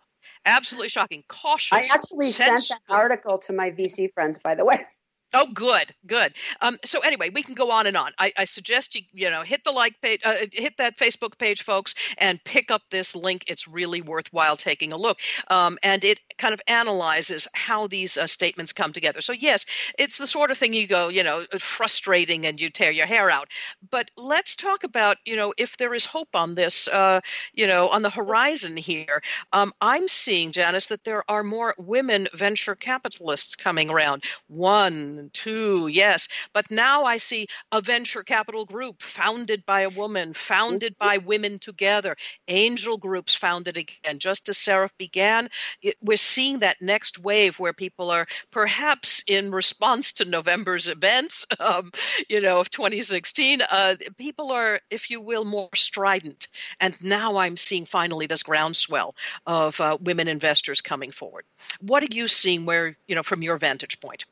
Absolutely 0.46 0.88
shocking. 0.88 1.22
Cautious. 1.28 1.72
I 1.72 1.94
actually 1.94 2.31
sensible. 2.31 2.59
sent 2.59 2.81
that 2.88 2.94
article 2.94 3.38
to 3.38 3.52
my 3.52 3.70
VC 3.70 4.12
friends, 4.12 4.38
by 4.38 4.54
the 4.54 4.64
way. 4.64 4.87
Oh, 5.35 5.47
good, 5.53 5.93
good. 6.07 6.33
Um, 6.62 6.79
so 6.87 7.01
anyway, 7.01 7.29
we 7.29 7.43
can 7.43 7.55
go 7.55 7.71
on 7.71 7.87
and 7.87 7.99
on. 7.99 8.12
I, 8.19 8.33
I 8.38 8.45
suggest 8.45 8.95
you, 8.95 9.03
you 9.12 9.29
know, 9.29 9.43
hit 9.43 9.62
the 9.62 9.71
like 9.71 10.01
page, 10.01 10.21
uh, 10.25 10.37
hit 10.53 10.79
that 10.79 10.97
Facebook 10.97 11.37
page, 11.37 11.64
folks, 11.64 11.95
and 12.17 12.43
pick 12.45 12.71
up 12.71 12.81
this 12.91 13.14
link. 13.14 13.45
It's 13.47 13.69
really 13.69 14.01
worthwhile 14.01 14.57
taking 14.57 14.91
a 14.91 14.97
look. 14.97 15.19
Um, 15.49 15.77
and 15.83 16.03
it 16.03 16.21
kind 16.38 16.55
of 16.55 16.62
analyzes 16.67 17.47
how 17.53 17.87
these 17.88 18.17
uh, 18.17 18.27
statements 18.27 18.73
come 18.73 18.91
together. 18.91 19.21
So 19.21 19.35
yes, 19.35 19.67
it's 19.99 20.17
the 20.17 20.27
sort 20.27 20.51
of 20.51 20.57
thing 20.57 20.73
you 20.73 20.87
go, 20.87 21.11
you 21.11 21.23
know, 21.23 21.45
frustrating 21.59 22.47
and 22.47 22.59
you 22.59 22.71
tear 22.71 22.91
your 22.91 23.07
hair 23.07 23.29
out. 23.31 23.49
But 23.91 24.11
let's 24.17 24.57
talk 24.57 24.83
about, 24.83 25.19
you 25.27 25.37
know, 25.37 25.53
if 25.59 25.77
there 25.77 25.93
is 25.93 26.07
hope 26.07 26.35
on 26.35 26.55
this, 26.55 26.88
uh, 26.88 27.21
you 27.53 27.67
know, 27.67 27.88
on 27.91 28.01
the 28.01 28.09
horizon 28.11 28.79
here. 28.79 29.21
Um, 29.53 29.75
I'm 29.83 30.09
seeing, 30.09 30.53
Janice, 30.53 30.87
that 30.87 31.05
there 31.05 31.23
are 31.31 31.45
more 31.45 31.75
women 31.77 32.29
venture 32.33 32.75
capitalists 32.75 33.55
coming 33.55 33.91
around. 33.91 34.25
One 34.47 35.17
two, 35.33 35.88
yes. 35.88 36.28
But 36.52 36.70
now 36.70 37.04
I 37.04 37.18
see 37.18 37.48
a 37.72 37.81
venture 37.81 38.22
capital 38.22 38.64
group 38.64 39.02
founded 39.02 39.64
by 39.66 39.81
a 39.81 39.88
woman, 39.90 40.33
founded 40.33 40.96
by 40.98 41.18
women 41.18 41.59
together, 41.59 42.16
angel 42.48 42.96
groups 42.96 43.35
founded 43.35 43.76
again. 43.76 44.18
Just 44.18 44.48
as 44.48 44.59
Seraph 44.59 44.96
began, 44.98 45.48
it, 45.83 45.96
we're 46.00 46.16
seeing 46.16 46.61
that 46.61 46.81
next 46.81 47.18
wave 47.18 47.59
where 47.59 47.72
people 47.72 48.11
are 48.11 48.26
perhaps 48.50 49.22
in 49.26 49.50
response 49.50 50.12
to 50.12 50.24
November's 50.24 50.88
events, 50.88 51.46
um, 51.61 51.90
you 52.28 52.40
know, 52.40 52.61
of 52.61 52.70
2016, 52.70 53.62
uh, 53.70 53.96
people 54.16 54.52
are, 54.52 54.81
if 54.90 55.11
you 55.11 55.20
will, 55.20 55.44
more 55.44 55.70
strident. 55.74 56.48
And 56.81 56.94
now 57.00 57.37
I'm 57.37 57.57
seeing 57.57 57.85
finally 57.85 58.26
this 58.26 58.42
groundswell 58.42 59.14
of 59.46 59.81
uh, 59.81 59.98
women 60.00 60.28
investors 60.28 60.81
coming 60.81 61.11
forward. 61.11 61.44
What 61.81 62.02
are 62.02 62.14
you 62.14 62.28
seeing 62.28 62.64
where, 62.64 62.96
you 63.07 63.14
know, 63.14 63.22
from 63.22 63.42
your 63.42 63.59
vantage 63.59 64.00
point? 64.00 64.24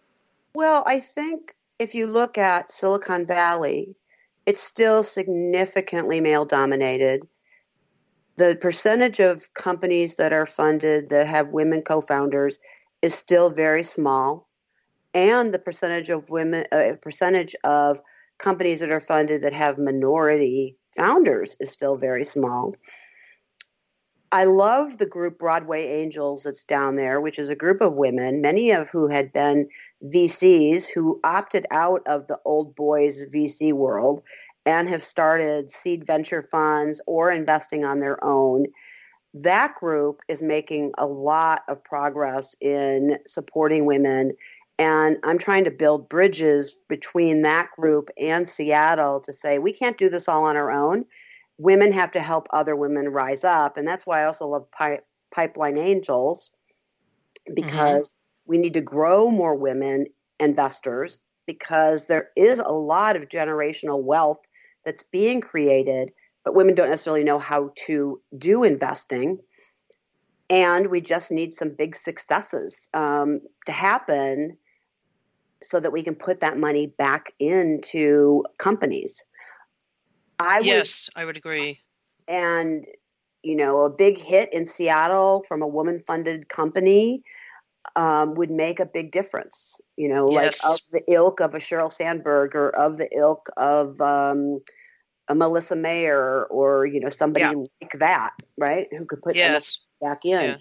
Well, 0.57 0.85
I 0.87 1.01
think 1.01 1.55
if 1.79 1.95
you 1.95 2.07
look 2.07 2.38
at 2.38 2.71
Silicon 2.71 3.27
Valley, 3.27 3.95
it's 4.47 4.62
still 4.62 5.03
significantly 5.03 6.23
male 6.23 6.47
dominated. 6.47 7.29
The 8.38 8.57
percentage 8.59 9.21
of 9.21 9.53
companies 9.53 10.14
that 10.14 10.33
are 10.33 10.47
funded 10.47 11.11
that 11.11 11.27
have 11.27 11.49
women 11.49 11.83
co 11.83 12.01
founders 12.01 12.59
is 13.03 13.14
still 13.14 13.51
very 13.51 13.83
small. 13.83 14.49
And 15.12 15.53
the 15.53 15.59
percentage 15.59 16.09
of 16.09 16.31
women, 16.31 16.64
uh, 16.73 16.92
percentage 17.03 17.55
of 17.62 18.01
companies 18.38 18.81
that 18.81 18.90
are 18.90 18.99
funded 18.99 19.42
that 19.42 19.53
have 19.53 19.77
minority 19.77 20.79
founders 20.97 21.59
is 21.61 21.71
still 21.71 21.97
very 21.97 22.25
small. 22.25 22.75
I 24.37 24.44
love 24.44 24.99
the 24.99 25.07
group 25.07 25.38
Broadway 25.38 25.87
Angels 25.87 26.42
that's 26.42 26.64
down 26.64 26.96
there, 26.96 27.22
which 27.22 27.38
is 27.38 27.49
a 27.49 27.57
group 27.57 27.81
of 27.81 27.94
women, 27.94 28.42
many 28.42 28.70
of 28.70 28.90
who 28.90 29.09
had 29.09 29.33
been 29.33 29.70
VCs 30.05 30.87
who 30.94 31.18
opted 31.25 31.64
out 31.70 32.03
of 32.07 32.27
the 32.27 32.38
old 32.44 32.77
boys 32.77 33.25
VC 33.35 33.72
world 33.72 34.22
and 34.66 34.90
have 34.90 35.03
started 35.03 35.70
seed 35.70 36.05
venture 36.05 36.42
funds 36.42 37.01
or 37.07 37.31
investing 37.31 37.87
on 37.87 38.01
their 38.01 38.22
own. 38.22 38.66
That 39.33 39.75
group 39.75 40.20
is 40.29 40.42
making 40.42 40.92
a 40.99 41.07
lot 41.07 41.62
of 41.66 41.83
progress 41.83 42.55
in 42.61 43.16
supporting 43.27 43.87
women. 43.87 44.33
And 44.79 45.16
I'm 45.25 45.38
trying 45.38 45.64
to 45.64 45.70
build 45.70 46.11
bridges 46.11 46.83
between 46.90 47.40
that 47.44 47.70
group 47.70 48.11
and 48.20 48.46
Seattle 48.46 49.20
to 49.20 49.33
say 49.33 49.59
we 49.59 49.72
can't 49.72 49.96
do 49.96 50.11
this 50.11 50.29
all 50.29 50.44
on 50.44 50.59
our 50.59 50.70
own. 50.70 51.07
Women 51.59 51.92
have 51.92 52.11
to 52.12 52.21
help 52.21 52.49
other 52.53 52.77
women 52.77 53.09
rise 53.09 53.45
up. 53.45 53.77
And 53.77 53.87
that's 53.87 54.07
why 54.07 54.23
I 54.23 54.27
also 54.27 54.47
love 54.47 54.71
Pi- 54.71 55.01
Pipeline 55.35 55.79
Angels 55.79 56.57
mm-hmm. 57.49 57.55
because 57.55 58.14
we 58.47 58.59
need 58.59 58.75
to 58.75 58.81
grow 58.81 59.31
more 59.31 59.55
women 59.55 60.07
investors 60.38 61.19
because 61.47 62.07
there 62.07 62.31
is 62.37 62.59
a 62.59 62.73
lot 62.73 63.16
of 63.16 63.29
generational 63.29 64.03
wealth 64.03 64.40
that's 64.85 65.05
being 65.05 65.40
created, 65.40 66.12
but 66.45 66.55
women 66.55 66.75
don't 66.75 66.90
necessarily 66.90 67.25
know 67.25 67.38
how 67.38 67.71
to 67.87 68.21
do 68.37 68.64
investing. 68.64 69.38
And 70.49 70.88
we 70.88 71.01
just 71.01 71.33
need 71.33 71.55
some 71.55 71.71
big 71.71 71.97
successes 71.97 72.88
um, 72.95 73.40
to 73.66 73.73
happen 73.73 74.57
so 75.62 75.81
that 75.81 75.92
we 75.92 76.03
can 76.03 76.14
put 76.14 76.40
that 76.40 76.59
money 76.59 76.87
back 76.87 77.33
into 77.40 78.45
companies. 78.59 79.25
I 80.38 80.61
yes, 80.61 81.11
would, 81.14 81.22
I 81.22 81.25
would 81.25 81.37
agree. 81.37 81.81
And 82.29 82.87
you 83.42 83.57
know, 83.57 83.83
a 83.83 83.90
big 83.90 84.18
hit 84.18 84.53
in 84.53 84.66
Seattle 84.66 85.44
from 85.46 85.62
a 85.62 85.68
woman-funded 85.68 86.49
company 86.49 87.22
um, 87.94 88.35
would 88.35 88.51
make 88.51 88.81
a 88.81 88.87
big 88.87 89.12
difference. 89.12 89.81
You 89.96 90.09
know, 90.09 90.29
yes. 90.31 90.64
like 90.64 90.75
of 90.75 90.81
the 90.92 91.12
ilk 91.12 91.40
of 91.40 91.55
a 91.55 91.59
Sheryl 91.59 91.92
Sandberg 91.92 92.57
or 92.57 92.70
of 92.70 92.96
the 92.96 93.09
ilk 93.16 93.49
of 93.57 94.01
um, 94.01 94.61
a 95.29 95.35
Melissa 95.35 95.77
Mayer 95.77 96.46
or 96.46 96.87
you 96.87 97.01
know 97.01 97.09
somebody 97.09 97.44
yeah. 97.44 97.62
like 97.81 97.92
that, 97.99 98.33
right? 98.57 98.88
Who 98.90 99.05
could 99.05 99.22
put 99.22 99.37
yes. 99.37 99.79
back 100.01 100.25
in. 100.25 100.31
Yeah. 100.31 100.57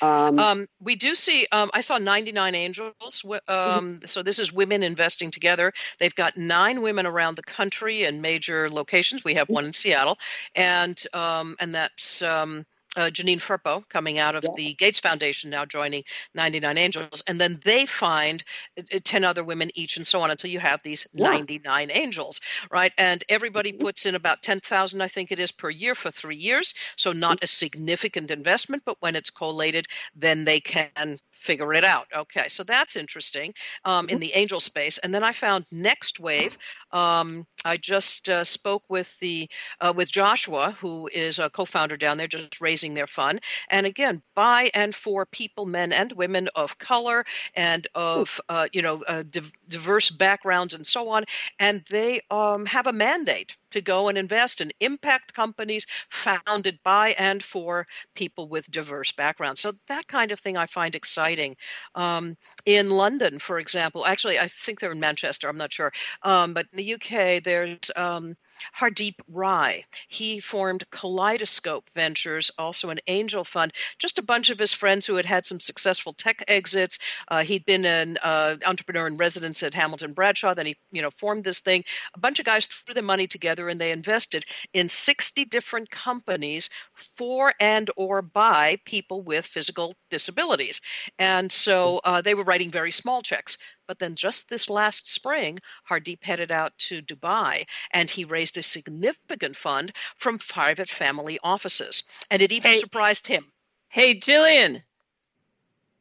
Um, 0.00 0.38
um, 0.38 0.66
we 0.80 0.96
do 0.96 1.14
see. 1.14 1.46
Um, 1.52 1.70
I 1.74 1.80
saw 1.80 1.98
99 1.98 2.54
Angels. 2.54 2.94
Mm-hmm. 3.00 3.52
Um, 3.52 4.00
so 4.06 4.22
this 4.22 4.38
is 4.38 4.52
women 4.52 4.82
investing 4.82 5.30
together. 5.30 5.72
They've 5.98 6.14
got 6.14 6.36
nine 6.36 6.82
women 6.82 7.06
around 7.06 7.36
the 7.36 7.42
country 7.42 8.04
in 8.04 8.20
major 8.20 8.70
locations. 8.70 9.24
We 9.24 9.34
have 9.34 9.46
mm-hmm. 9.46 9.54
one 9.54 9.64
in 9.66 9.72
Seattle, 9.72 10.18
and 10.54 11.00
um, 11.12 11.56
and 11.60 11.74
that's 11.74 12.22
um, 12.22 12.64
uh, 12.96 13.10
Janine 13.10 13.40
Firpo 13.40 13.88
coming 13.88 14.18
out 14.18 14.34
of 14.34 14.44
yeah. 14.44 14.50
the 14.56 14.74
Gates 14.74 15.00
Foundation 15.00 15.50
now 15.50 15.64
joining 15.64 16.04
99 16.34 16.78
Angels. 16.78 17.22
And 17.26 17.40
then 17.40 17.60
they 17.64 17.86
find 17.86 18.44
uh, 18.78 18.82
uh, 18.94 19.00
10 19.02 19.24
other 19.24 19.44
women 19.44 19.70
each 19.74 19.96
and 19.96 20.06
so 20.06 20.20
on 20.20 20.30
until 20.30 20.50
you 20.50 20.60
have 20.60 20.80
these 20.82 21.06
yeah. 21.12 21.30
99 21.30 21.90
angels, 21.90 22.40
right? 22.70 22.92
And 22.98 23.24
everybody 23.28 23.72
mm-hmm. 23.72 23.80
puts 23.80 24.06
in 24.06 24.14
about 24.14 24.42
10,000, 24.42 25.00
I 25.00 25.08
think 25.08 25.32
it 25.32 25.40
is, 25.40 25.52
per 25.52 25.70
year 25.70 25.94
for 25.94 26.10
three 26.10 26.36
years. 26.36 26.74
So 26.96 27.12
not 27.12 27.38
mm-hmm. 27.38 27.44
a 27.44 27.48
significant 27.48 28.30
investment, 28.30 28.82
but 28.84 28.96
when 29.00 29.16
it's 29.16 29.30
collated, 29.30 29.86
then 30.14 30.44
they 30.44 30.60
can 30.60 31.18
figure 31.42 31.74
it 31.74 31.84
out. 31.84 32.06
Okay, 32.14 32.48
so 32.48 32.62
that's 32.62 32.96
interesting 32.96 33.52
um, 33.84 34.08
in 34.08 34.14
mm-hmm. 34.14 34.20
the 34.20 34.32
angel 34.34 34.60
space. 34.60 34.98
And 34.98 35.14
then 35.14 35.24
I 35.24 35.32
found 35.32 35.66
Next 35.70 36.20
Wave. 36.20 36.56
Um, 36.92 37.46
I 37.64 37.76
just 37.76 38.28
uh, 38.28 38.44
spoke 38.44 38.84
with 38.88 39.18
the 39.18 39.48
uh, 39.80 39.92
with 39.94 40.10
Joshua, 40.10 40.76
who 40.80 41.08
is 41.12 41.38
a 41.38 41.50
co-founder 41.50 41.96
down 41.96 42.16
there, 42.16 42.28
just 42.28 42.60
raising 42.60 42.94
their 42.94 43.06
fund. 43.06 43.40
And 43.68 43.86
again, 43.86 44.22
by 44.34 44.70
and 44.74 44.94
for 44.94 45.26
people, 45.26 45.66
men 45.66 45.92
and 45.92 46.12
women 46.12 46.48
of 46.54 46.78
color 46.78 47.24
and 47.54 47.86
of 47.94 48.40
uh, 48.48 48.68
you 48.72 48.82
know 48.82 49.02
uh, 49.08 49.24
div- 49.28 49.52
diverse 49.68 50.10
backgrounds 50.10 50.74
and 50.74 50.86
so 50.86 51.08
on. 51.10 51.24
And 51.58 51.84
they 51.90 52.20
um, 52.30 52.66
have 52.66 52.86
a 52.86 52.92
mandate 52.92 53.56
to 53.72 53.80
go 53.80 54.08
and 54.08 54.16
invest 54.18 54.60
in 54.60 54.72
impact 54.80 55.34
companies 55.34 55.86
founded 56.10 56.78
by 56.84 57.10
and 57.18 57.42
for 57.42 57.86
people 58.14 58.48
with 58.48 58.70
diverse 58.70 59.12
backgrounds. 59.12 59.60
So 59.60 59.72
that 59.88 60.06
kind 60.06 60.32
of 60.32 60.40
thing 60.40 60.56
I 60.56 60.66
find 60.66 60.94
exciting. 60.94 61.56
Um, 61.94 62.36
in 62.66 62.90
London, 62.90 63.38
for 63.38 63.58
example, 63.58 64.06
actually, 64.06 64.38
I 64.38 64.48
think 64.48 64.80
they're 64.80 64.92
in 64.92 65.00
Manchester. 65.00 65.48
I'm 65.48 65.58
not 65.58 65.72
sure, 65.72 65.92
um, 66.22 66.54
but 66.54 66.66
in 66.72 66.76
the 66.78 66.94
UK, 66.94 67.42
there's 67.42 67.90
um, 67.96 68.36
Hardeep 68.76 69.20
Rai. 69.28 69.84
He 70.08 70.40
formed 70.40 70.88
Kaleidoscope 70.90 71.90
Ventures, 71.90 72.50
also 72.58 72.90
an 72.90 73.00
angel 73.06 73.44
fund. 73.44 73.72
Just 73.98 74.18
a 74.18 74.22
bunch 74.22 74.50
of 74.50 74.58
his 74.58 74.72
friends 74.72 75.06
who 75.06 75.16
had 75.16 75.26
had 75.26 75.44
some 75.44 75.60
successful 75.60 76.12
tech 76.12 76.42
exits. 76.48 76.98
Uh, 77.28 77.42
he'd 77.42 77.64
been 77.64 77.84
an 77.84 78.18
uh, 78.22 78.56
entrepreneur 78.66 79.06
in 79.06 79.16
residence 79.16 79.62
at 79.62 79.74
Hamilton 79.74 80.12
Bradshaw. 80.12 80.54
Then 80.54 80.66
he, 80.66 80.76
you 80.90 81.02
know, 81.02 81.10
formed 81.10 81.44
this 81.44 81.60
thing. 81.60 81.84
A 82.14 82.18
bunch 82.18 82.38
of 82.38 82.46
guys 82.46 82.66
threw 82.66 82.94
their 82.94 83.02
money 83.02 83.26
together 83.26 83.68
and 83.68 83.80
they 83.80 83.92
invested 83.92 84.44
in 84.72 84.88
60 84.88 85.44
different 85.46 85.90
companies 85.90 86.70
for 86.94 87.52
and 87.60 87.90
or 87.96 88.22
by 88.22 88.78
people 88.84 89.22
with 89.22 89.46
physical 89.46 89.94
disabilities. 90.10 90.80
And 91.18 91.50
so 91.50 92.00
uh, 92.04 92.20
they 92.20 92.34
were 92.34 92.44
writing 92.44 92.70
very 92.70 92.92
small 92.92 93.22
checks. 93.22 93.58
But 93.86 93.98
then 93.98 94.14
just 94.14 94.48
this 94.48 94.70
last 94.70 95.08
spring, 95.08 95.58
Hardeep 95.88 96.22
headed 96.22 96.50
out 96.52 96.76
to 96.78 97.02
Dubai 97.02 97.66
and 97.90 98.08
he 98.08 98.24
raised 98.24 98.56
a 98.56 98.62
significant 98.62 99.56
fund 99.56 99.92
from 100.16 100.38
private 100.38 100.88
family 100.88 101.38
offices. 101.42 102.02
And 102.30 102.42
it 102.42 102.52
even 102.52 102.72
hey, 102.72 102.80
surprised 102.80 103.26
him. 103.26 103.52
Hey, 103.88 104.14
Jillian, 104.14 104.82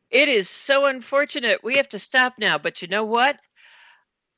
it 0.09 0.27
is 0.29 0.49
so 0.49 0.85
unfortunate. 0.85 1.63
We 1.63 1.75
have 1.75 1.89
to 1.89 1.99
stop 1.99 2.37
now. 2.37 2.57
But 2.57 2.81
you 2.81 2.87
know 2.87 3.03
what? 3.03 3.39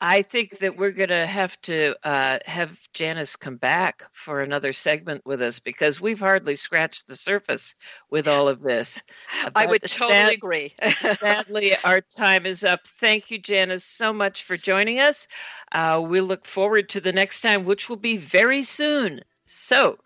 I 0.06 0.22
think 0.22 0.58
that 0.60 0.76
we're 0.76 0.92
going 0.92 1.10
to 1.12 1.26
have 1.26 1.60
to 1.62 1.96
uh, 2.04 2.40
have 2.46 2.78
Janice 2.94 3.38
come 3.38 3.56
back 3.56 4.04
for 4.12 4.42
another 4.42 4.74
segment 4.74 5.26
with 5.26 5.42
us 5.42 5.60
because 5.60 6.02
we've 6.02 6.20
hardly 6.20 6.56
scratched 6.56 7.08
the 7.08 7.16
surface 7.16 7.76
with 8.10 8.28
all 8.28 8.50
of 8.50 8.62
this. 8.62 9.02
I 9.56 9.66
would 9.66 9.82
totally 9.82 10.34
sad, 10.34 10.34
agree. 10.34 10.74
sadly, 10.90 11.72
our 11.86 12.02
time 12.02 12.46
is 12.46 12.66
up. 12.66 12.86
Thank 12.86 13.32
you, 13.32 13.40
Janice, 13.40 13.86
so 13.86 14.12
much 14.12 14.44
for 14.44 14.58
joining 14.58 15.00
us. 15.00 15.30
Uh, 15.72 16.04
we 16.06 16.20
look 16.20 16.46
forward 16.46 16.90
to 16.90 17.00
the 17.00 17.14
next 17.14 17.40
time, 17.40 17.64
which 17.64 17.88
will 17.88 17.96
be 17.96 18.18
very 18.18 18.64
soon. 18.64 19.22
So, 19.46 20.00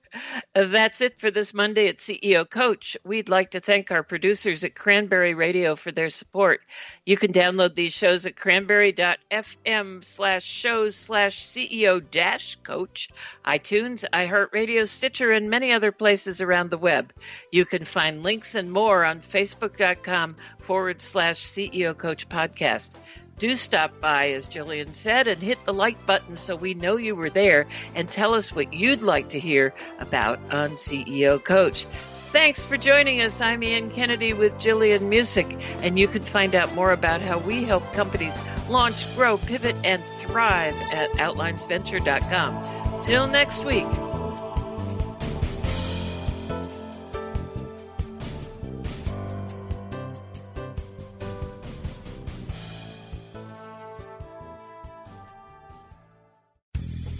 that's 0.53 1.01
it 1.01 1.19
for 1.19 1.31
this 1.31 1.53
Monday 1.53 1.87
at 1.87 1.97
CEO 1.97 2.49
Coach. 2.49 2.97
We'd 3.03 3.29
like 3.29 3.51
to 3.51 3.59
thank 3.59 3.91
our 3.91 4.03
producers 4.03 4.63
at 4.63 4.75
Cranberry 4.75 5.33
Radio 5.33 5.75
for 5.75 5.91
their 5.91 6.09
support. 6.09 6.61
You 7.05 7.17
can 7.17 7.33
download 7.33 7.75
these 7.75 7.93
shows 7.93 8.25
at 8.25 8.35
cranberry.fm 8.35 10.03
slash 10.03 10.43
shows 10.43 10.95
slash 10.95 11.43
CEO 11.43 12.03
dash 12.11 12.55
coach, 12.63 13.09
iTunes, 13.45 14.05
iHeartRadio, 14.11 14.87
Stitcher, 14.87 15.31
and 15.31 15.49
many 15.49 15.71
other 15.71 15.91
places 15.91 16.41
around 16.41 16.71
the 16.71 16.77
web. 16.77 17.13
You 17.51 17.65
can 17.65 17.85
find 17.85 18.23
links 18.23 18.55
and 18.55 18.71
more 18.71 19.05
on 19.05 19.21
facebook.com 19.21 20.35
forward 20.59 21.01
slash 21.01 21.45
CEO 21.45 21.97
Coach 21.97 22.29
podcast 22.29 22.95
do 23.37 23.55
stop 23.55 23.99
by, 24.01 24.29
as 24.31 24.47
Jillian 24.47 24.93
said, 24.93 25.27
and 25.27 25.41
hit 25.41 25.63
the 25.65 25.73
like 25.73 26.03
button 26.05 26.35
so 26.35 26.55
we 26.55 26.73
know 26.73 26.97
you 26.97 27.15
were 27.15 27.29
there 27.29 27.65
and 27.95 28.09
tell 28.09 28.33
us 28.33 28.53
what 28.53 28.73
you'd 28.73 29.01
like 29.01 29.29
to 29.29 29.39
hear 29.39 29.73
about 29.99 30.39
on 30.51 30.71
CEO 30.71 31.43
Coach. 31.43 31.85
Thanks 32.31 32.65
for 32.65 32.75
joining 32.77 33.21
us. 33.21 33.39
I'm 33.39 33.63
Ian 33.63 33.89
Kennedy 33.89 34.33
with 34.33 34.53
Jillian 34.55 35.09
Muessig, 35.09 35.59
and 35.81 35.97
you 35.97 36.07
can 36.07 36.21
find 36.21 36.55
out 36.55 36.73
more 36.75 36.91
about 36.91 37.21
how 37.21 37.37
we 37.37 37.63
help 37.63 37.89
companies 37.93 38.37
launch, 38.69 39.15
grow, 39.15 39.37
pivot, 39.37 39.75
and 39.83 40.03
thrive 40.19 40.75
at 40.91 41.09
outlinesventure.com. 41.11 43.01
Till 43.01 43.27
next 43.27 43.63
week. 43.63 43.85